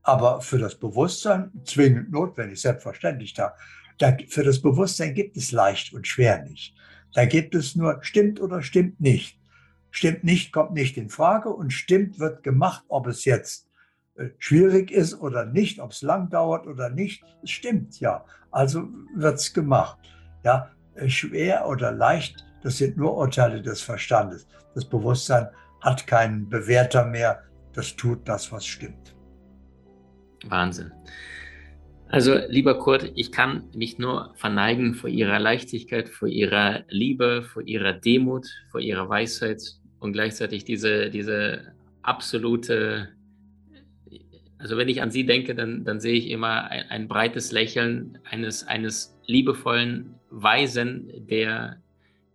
aber 0.01 0.41
für 0.41 0.57
das 0.57 0.75
Bewusstsein 0.75 1.49
zwingend 1.63 2.11
notwendig, 2.11 2.59
selbstverständlich. 2.59 3.33
Da, 3.35 3.55
da, 3.99 4.17
für 4.27 4.43
das 4.43 4.61
Bewusstsein 4.61 5.13
gibt 5.13 5.37
es 5.37 5.53
leicht 5.53 5.93
und 5.93 6.05
schwer 6.07 6.43
nicht. 6.43 6.75
Da 7.13 7.23
gibt 7.23 7.55
es 7.55 7.77
nur 7.77 7.99
stimmt 8.03 8.41
oder 8.41 8.61
stimmt 8.61 8.99
nicht. 8.99 9.39
Stimmt 9.89 10.25
nicht 10.25 10.51
kommt 10.51 10.73
nicht 10.73 10.97
in 10.97 11.09
Frage 11.09 11.51
und 11.51 11.71
stimmt 11.71 12.19
wird 12.19 12.43
gemacht, 12.43 12.83
ob 12.89 13.07
es 13.07 13.23
jetzt 13.23 13.69
äh, 14.15 14.27
schwierig 14.39 14.91
ist 14.91 15.13
oder 15.21 15.45
nicht, 15.45 15.79
ob 15.79 15.91
es 15.91 16.01
lang 16.01 16.29
dauert 16.29 16.67
oder 16.67 16.89
nicht. 16.89 17.23
Es 17.43 17.51
stimmt 17.51 18.01
ja. 18.01 18.25
Also 18.51 18.89
wird 19.15 19.35
es 19.35 19.53
gemacht. 19.53 19.99
Ja, 20.43 20.69
äh, 20.95 21.07
schwer 21.07 21.65
oder 21.69 21.93
leicht, 21.93 22.43
das 22.63 22.77
sind 22.77 22.97
nur 22.97 23.15
Urteile 23.15 23.61
des 23.61 23.81
Verstandes. 23.81 24.47
Das 24.73 24.85
Bewusstsein 24.85 25.47
hat 25.81 26.07
keinen 26.07 26.49
Bewerter 26.49 27.05
mehr. 27.05 27.43
Das 27.73 27.95
tut 27.95 28.27
das, 28.27 28.51
was 28.51 28.65
stimmt. 28.65 29.15
Wahnsinn. 30.45 30.91
Also, 32.07 32.37
lieber 32.47 32.77
Kurt, 32.77 33.11
ich 33.15 33.31
kann 33.31 33.63
mich 33.73 33.97
nur 33.97 34.33
verneigen 34.35 34.93
vor 34.93 35.09
Ihrer 35.09 35.39
Leichtigkeit, 35.39 36.09
vor 36.09 36.27
Ihrer 36.27 36.83
Liebe, 36.87 37.41
vor 37.41 37.63
Ihrer 37.63 37.93
Demut, 37.93 38.47
vor 38.69 38.79
Ihrer 38.79 39.09
Weisheit 39.09 39.61
und 39.99 40.13
gleichzeitig 40.13 40.63
diese, 40.63 41.09
diese 41.09 41.73
absolute, 42.03 43.09
also 44.59 44.77
wenn 44.77 44.89
ich 44.89 45.01
an 45.01 45.11
Sie 45.11 45.25
denke, 45.25 45.55
dann, 45.55 45.85
dann 45.85 45.99
sehe 45.99 46.13
ich 46.13 46.29
immer 46.29 46.69
ein, 46.69 46.83
ein 46.89 47.07
breites 47.07 47.51
Lächeln 47.51 48.19
eines, 48.29 48.67
eines 48.67 49.17
liebevollen 49.25 50.13
Weisen, 50.29 51.09
der 51.27 51.82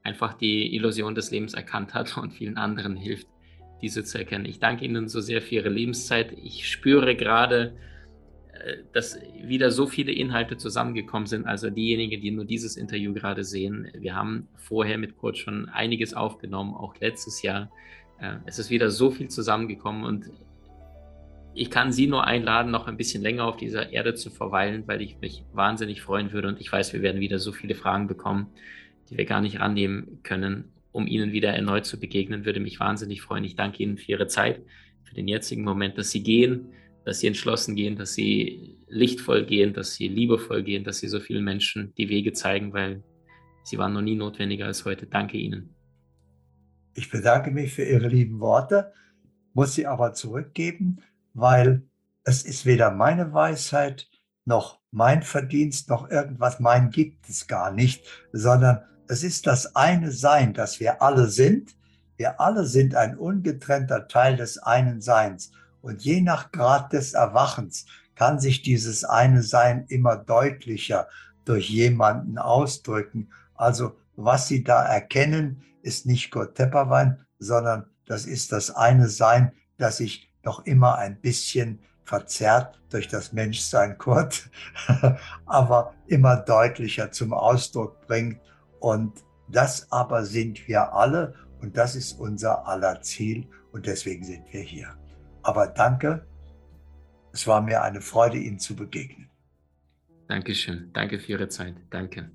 einfach 0.09 0.35
die 0.35 0.75
Illusion 0.75 1.15
des 1.15 1.31
Lebens 1.31 1.55
erkannt 1.55 1.95
hat 1.95 2.17
und 2.17 2.33
vielen 2.33 2.57
anderen 2.57 2.97
hilft, 2.97 3.29
diese 3.83 4.05
zu 4.05 4.19
erkennen. 4.19 4.47
Ich 4.47 4.59
danke 4.59 4.85
Ihnen 4.85 5.09
so 5.09 5.21
sehr 5.21 5.43
für 5.43 5.57
Ihre 5.57 5.69
Lebenszeit. 5.69 6.33
Ich 6.43 6.69
spüre 6.71 7.15
gerade, 7.15 7.77
äh, 8.53 8.79
dass 8.93 9.21
wieder 9.45 9.71
so 9.71 9.87
viele 9.87 10.13
Inhalte 10.13 10.57
zusammengekommen 10.57 11.27
sind. 11.27 11.47
Also 11.47 11.71
diejenigen, 11.71 12.21
die 12.21 12.31
nur 12.31 12.47
dieses 12.47 12.77
Interview 12.77 13.13
gerade 13.13 13.45
sehen, 13.45 13.89
wir 13.99 14.15
haben 14.15 14.49
vorher 14.57 14.99
mit 14.99 15.17
Kurt 15.19 15.37
schon 15.37 15.69
einiges 15.69 16.15
aufgenommen, 16.15 16.75
auch 16.75 16.95
letztes 17.01 17.43
Jahr. 17.43 17.71
Äh, 18.21 18.37
es 18.47 18.59
ist 18.59 18.71
wieder 18.71 18.91
so 18.91 19.11
viel 19.11 19.29
zusammengekommen 19.29 20.05
und 20.05 20.31
ich 21.55 21.71
kann 21.71 21.93
Sie 21.93 22.07
nur 22.07 22.25
einladen, 22.25 22.71
noch 22.71 22.87
ein 22.87 22.97
bisschen 22.97 23.23
länger 23.23 23.45
auf 23.45 23.57
dieser 23.57 23.93
Erde 23.93 24.15
zu 24.15 24.31
verweilen, 24.31 24.85
weil 24.87 25.03
ich 25.03 25.19
mich 25.21 25.45
wahnsinnig 25.53 26.03
freuen 26.03 26.33
würde 26.33 26.49
und 26.49 26.61
ich 26.61 26.71
weiß, 26.71 26.93
wir 26.93 27.03
werden 27.03 27.21
wieder 27.21 27.39
so 27.39 27.53
viele 27.53 27.75
Fragen 27.75 28.07
bekommen, 28.07 28.47
die 29.11 29.17
wir 29.17 29.25
gar 29.25 29.41
nicht 29.41 29.61
annehmen 29.61 30.21
können, 30.23 30.73
um 30.93 31.07
Ihnen 31.07 31.33
wieder 31.33 31.51
erneut 31.51 31.87
zu 31.87 31.99
begegnen, 31.99 32.45
würde 32.45 32.61
mich 32.61 32.81
wahnsinnig 32.81 33.23
freuen. 33.23 33.45
Ich 33.45 33.57
danke 33.57 33.83
Ihnen 33.83 33.99
für 33.99 34.13
Ihre 34.13 34.27
Zeit, 34.27 34.63
für 35.05 35.15
den 35.15 35.29
jetzigen 35.29 35.65
Moment, 35.65 35.99
dass 35.99 36.11
Sie 36.11 36.23
gehen 36.23 36.69
dass 37.09 37.21
sie 37.21 37.27
entschlossen 37.27 37.75
gehen, 37.75 37.97
dass 37.97 38.13
sie 38.13 38.77
lichtvoll 38.87 39.47
gehen, 39.47 39.73
dass 39.73 39.95
sie 39.95 40.09
liebevoll 40.09 40.63
gehen, 40.63 40.85
dass 40.85 40.99
sie 40.99 41.09
so 41.09 41.21
vielen 41.21 41.43
Menschen 41.43 41.95
die 41.97 42.11
Wege 42.11 42.35
zeigen, 42.35 42.75
weil 42.75 43.03
sie 43.65 43.79
waren 43.79 43.95
noch 43.95 44.03
nie 44.03 44.15
notwendiger 44.15 44.67
als 44.67 44.85
heute. 44.85 45.07
Danke 45.07 45.39
Ihnen. 45.39 45.75
Ich 46.93 47.11
bedanke 47.11 47.51
mich 47.51 47.73
für 47.73 47.85
Ihre 47.85 48.09
lieben 48.09 48.41
Worte, 48.41 48.93
muss 49.55 49.75
sie 49.75 49.87
aber 49.87 50.13
zurückgeben, 50.13 50.99
weil 51.33 51.83
es 52.25 52.43
ist 52.43 52.67
weder 52.67 52.91
meine 52.91 53.33
Weisheit 53.33 54.11
noch 54.45 54.79
mein 54.91 55.23
Verdienst 55.23 55.89
noch 55.89 56.11
irgendwas. 56.11 56.61
Mein 56.61 56.91
gibt 56.91 57.27
es 57.27 57.47
gar 57.47 57.73
nicht, 57.73 58.05
sondern 58.33 58.83
es 59.09 59.23
ist 59.23 59.47
das 59.47 59.75
eine 59.75 60.13
Sein, 60.13 60.55
das 60.55 60.81
wir 60.81 61.03
alle 61.03 61.29
sind. 61.29 61.75
Wir 62.17 62.41
alle 62.41 62.67
sind 62.67 62.95
ein 62.95 63.17
ungetrennter 63.17 64.09
Teil 64.09 64.37
des 64.37 64.59
einen 64.59 65.01
Seins. 65.01 65.51
Und 65.81 66.03
je 66.03 66.21
nach 66.21 66.53
Grad 66.53 66.93
des 66.93 67.15
Erwachens 67.15 67.87
kann 68.15 68.39
sich 68.39 68.63
dieses 68.63 69.05
eine 69.05 69.43
Sein 69.43 69.87
immer 69.89 70.17
deutlicher 70.17 71.09
durch 71.45 71.71
jemanden 71.71 72.37
ausdrücken. 72.37 73.31
Also 73.55 73.97
was 74.17 74.49
Sie 74.49 74.65
da 74.65 74.85
erkennen, 74.85 75.63
ist 75.83 76.05
nicht 76.05 76.31
Gott 76.31 76.57
Tepperwein, 76.57 77.25
sondern 77.39 77.87
das 78.05 78.27
ist 78.27 78.53
das 78.53 78.71
eine 78.71 79.09
Sein, 79.09 79.53
das 79.79 79.99
sich 79.99 80.31
noch 80.43 80.67
immer 80.67 80.97
ein 80.97 81.21
bisschen 81.21 81.81
verzerrt 82.05 82.81
durch 82.91 83.07
das 83.07 83.33
Menschsein 83.33 83.97
Kurt, 83.97 84.51
aber 85.47 85.95
immer 86.07 86.37
deutlicher 86.37 87.13
zum 87.13 87.33
Ausdruck 87.33 88.07
bringt. 88.07 88.41
Und 88.81 89.25
das 89.49 89.91
aber 89.91 90.25
sind 90.25 90.69
wir 90.69 90.93
alle 90.93 91.35
und 91.61 91.77
das 91.77 91.97
ist 91.97 92.13
unser 92.19 92.67
aller 92.67 93.01
Ziel 93.03 93.47
und 93.73 93.87
deswegen 93.87 94.25
sind 94.25 94.45
wir 94.53 94.61
hier. 94.61 94.89
Aber 95.43 95.67
danke, 95.67 96.27
es 97.33 97.47
war 97.47 97.61
mir 97.61 97.83
eine 97.83 98.01
Freude, 98.01 98.37
Ihnen 98.37 98.59
zu 98.59 98.77
begegnen. 98.77 99.31
Dankeschön, 100.29 100.91
danke 100.93 101.19
für 101.19 101.33
Ihre 101.33 101.49
Zeit, 101.49 101.75
danke. 101.91 102.31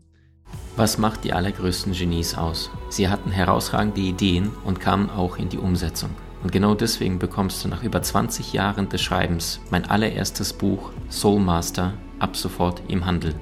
Was 0.76 0.98
macht 0.98 1.24
die 1.24 1.34
allergrößten 1.34 1.94
Genies 1.94 2.36
aus? 2.36 2.72
Sie 2.90 3.08
hatten 3.08 3.32
herausragende 3.32 4.02
Ideen 4.02 4.50
und 4.66 4.80
kamen 4.80 5.10
auch 5.10 5.38
in 5.38 5.50
die 5.50 5.58
Umsetzung. 5.58 6.10
Und 6.42 6.52
genau 6.52 6.76
deswegen 6.76 7.20
bekommst 7.20 7.64
du 7.64 7.70
nach 7.70 7.84
über 7.84 8.02
20 8.02 8.54
Jahren 8.54 8.90
des 8.90 9.02
Schreibens 9.02 9.62
mein 9.70 9.86
allererstes 9.86 10.52
Buch 10.52 10.92
Soul 11.10 11.40
Master 11.40 11.94
ab 12.20 12.36
sofort 12.36 12.82
im 12.90 13.06
Handel. 13.06 13.34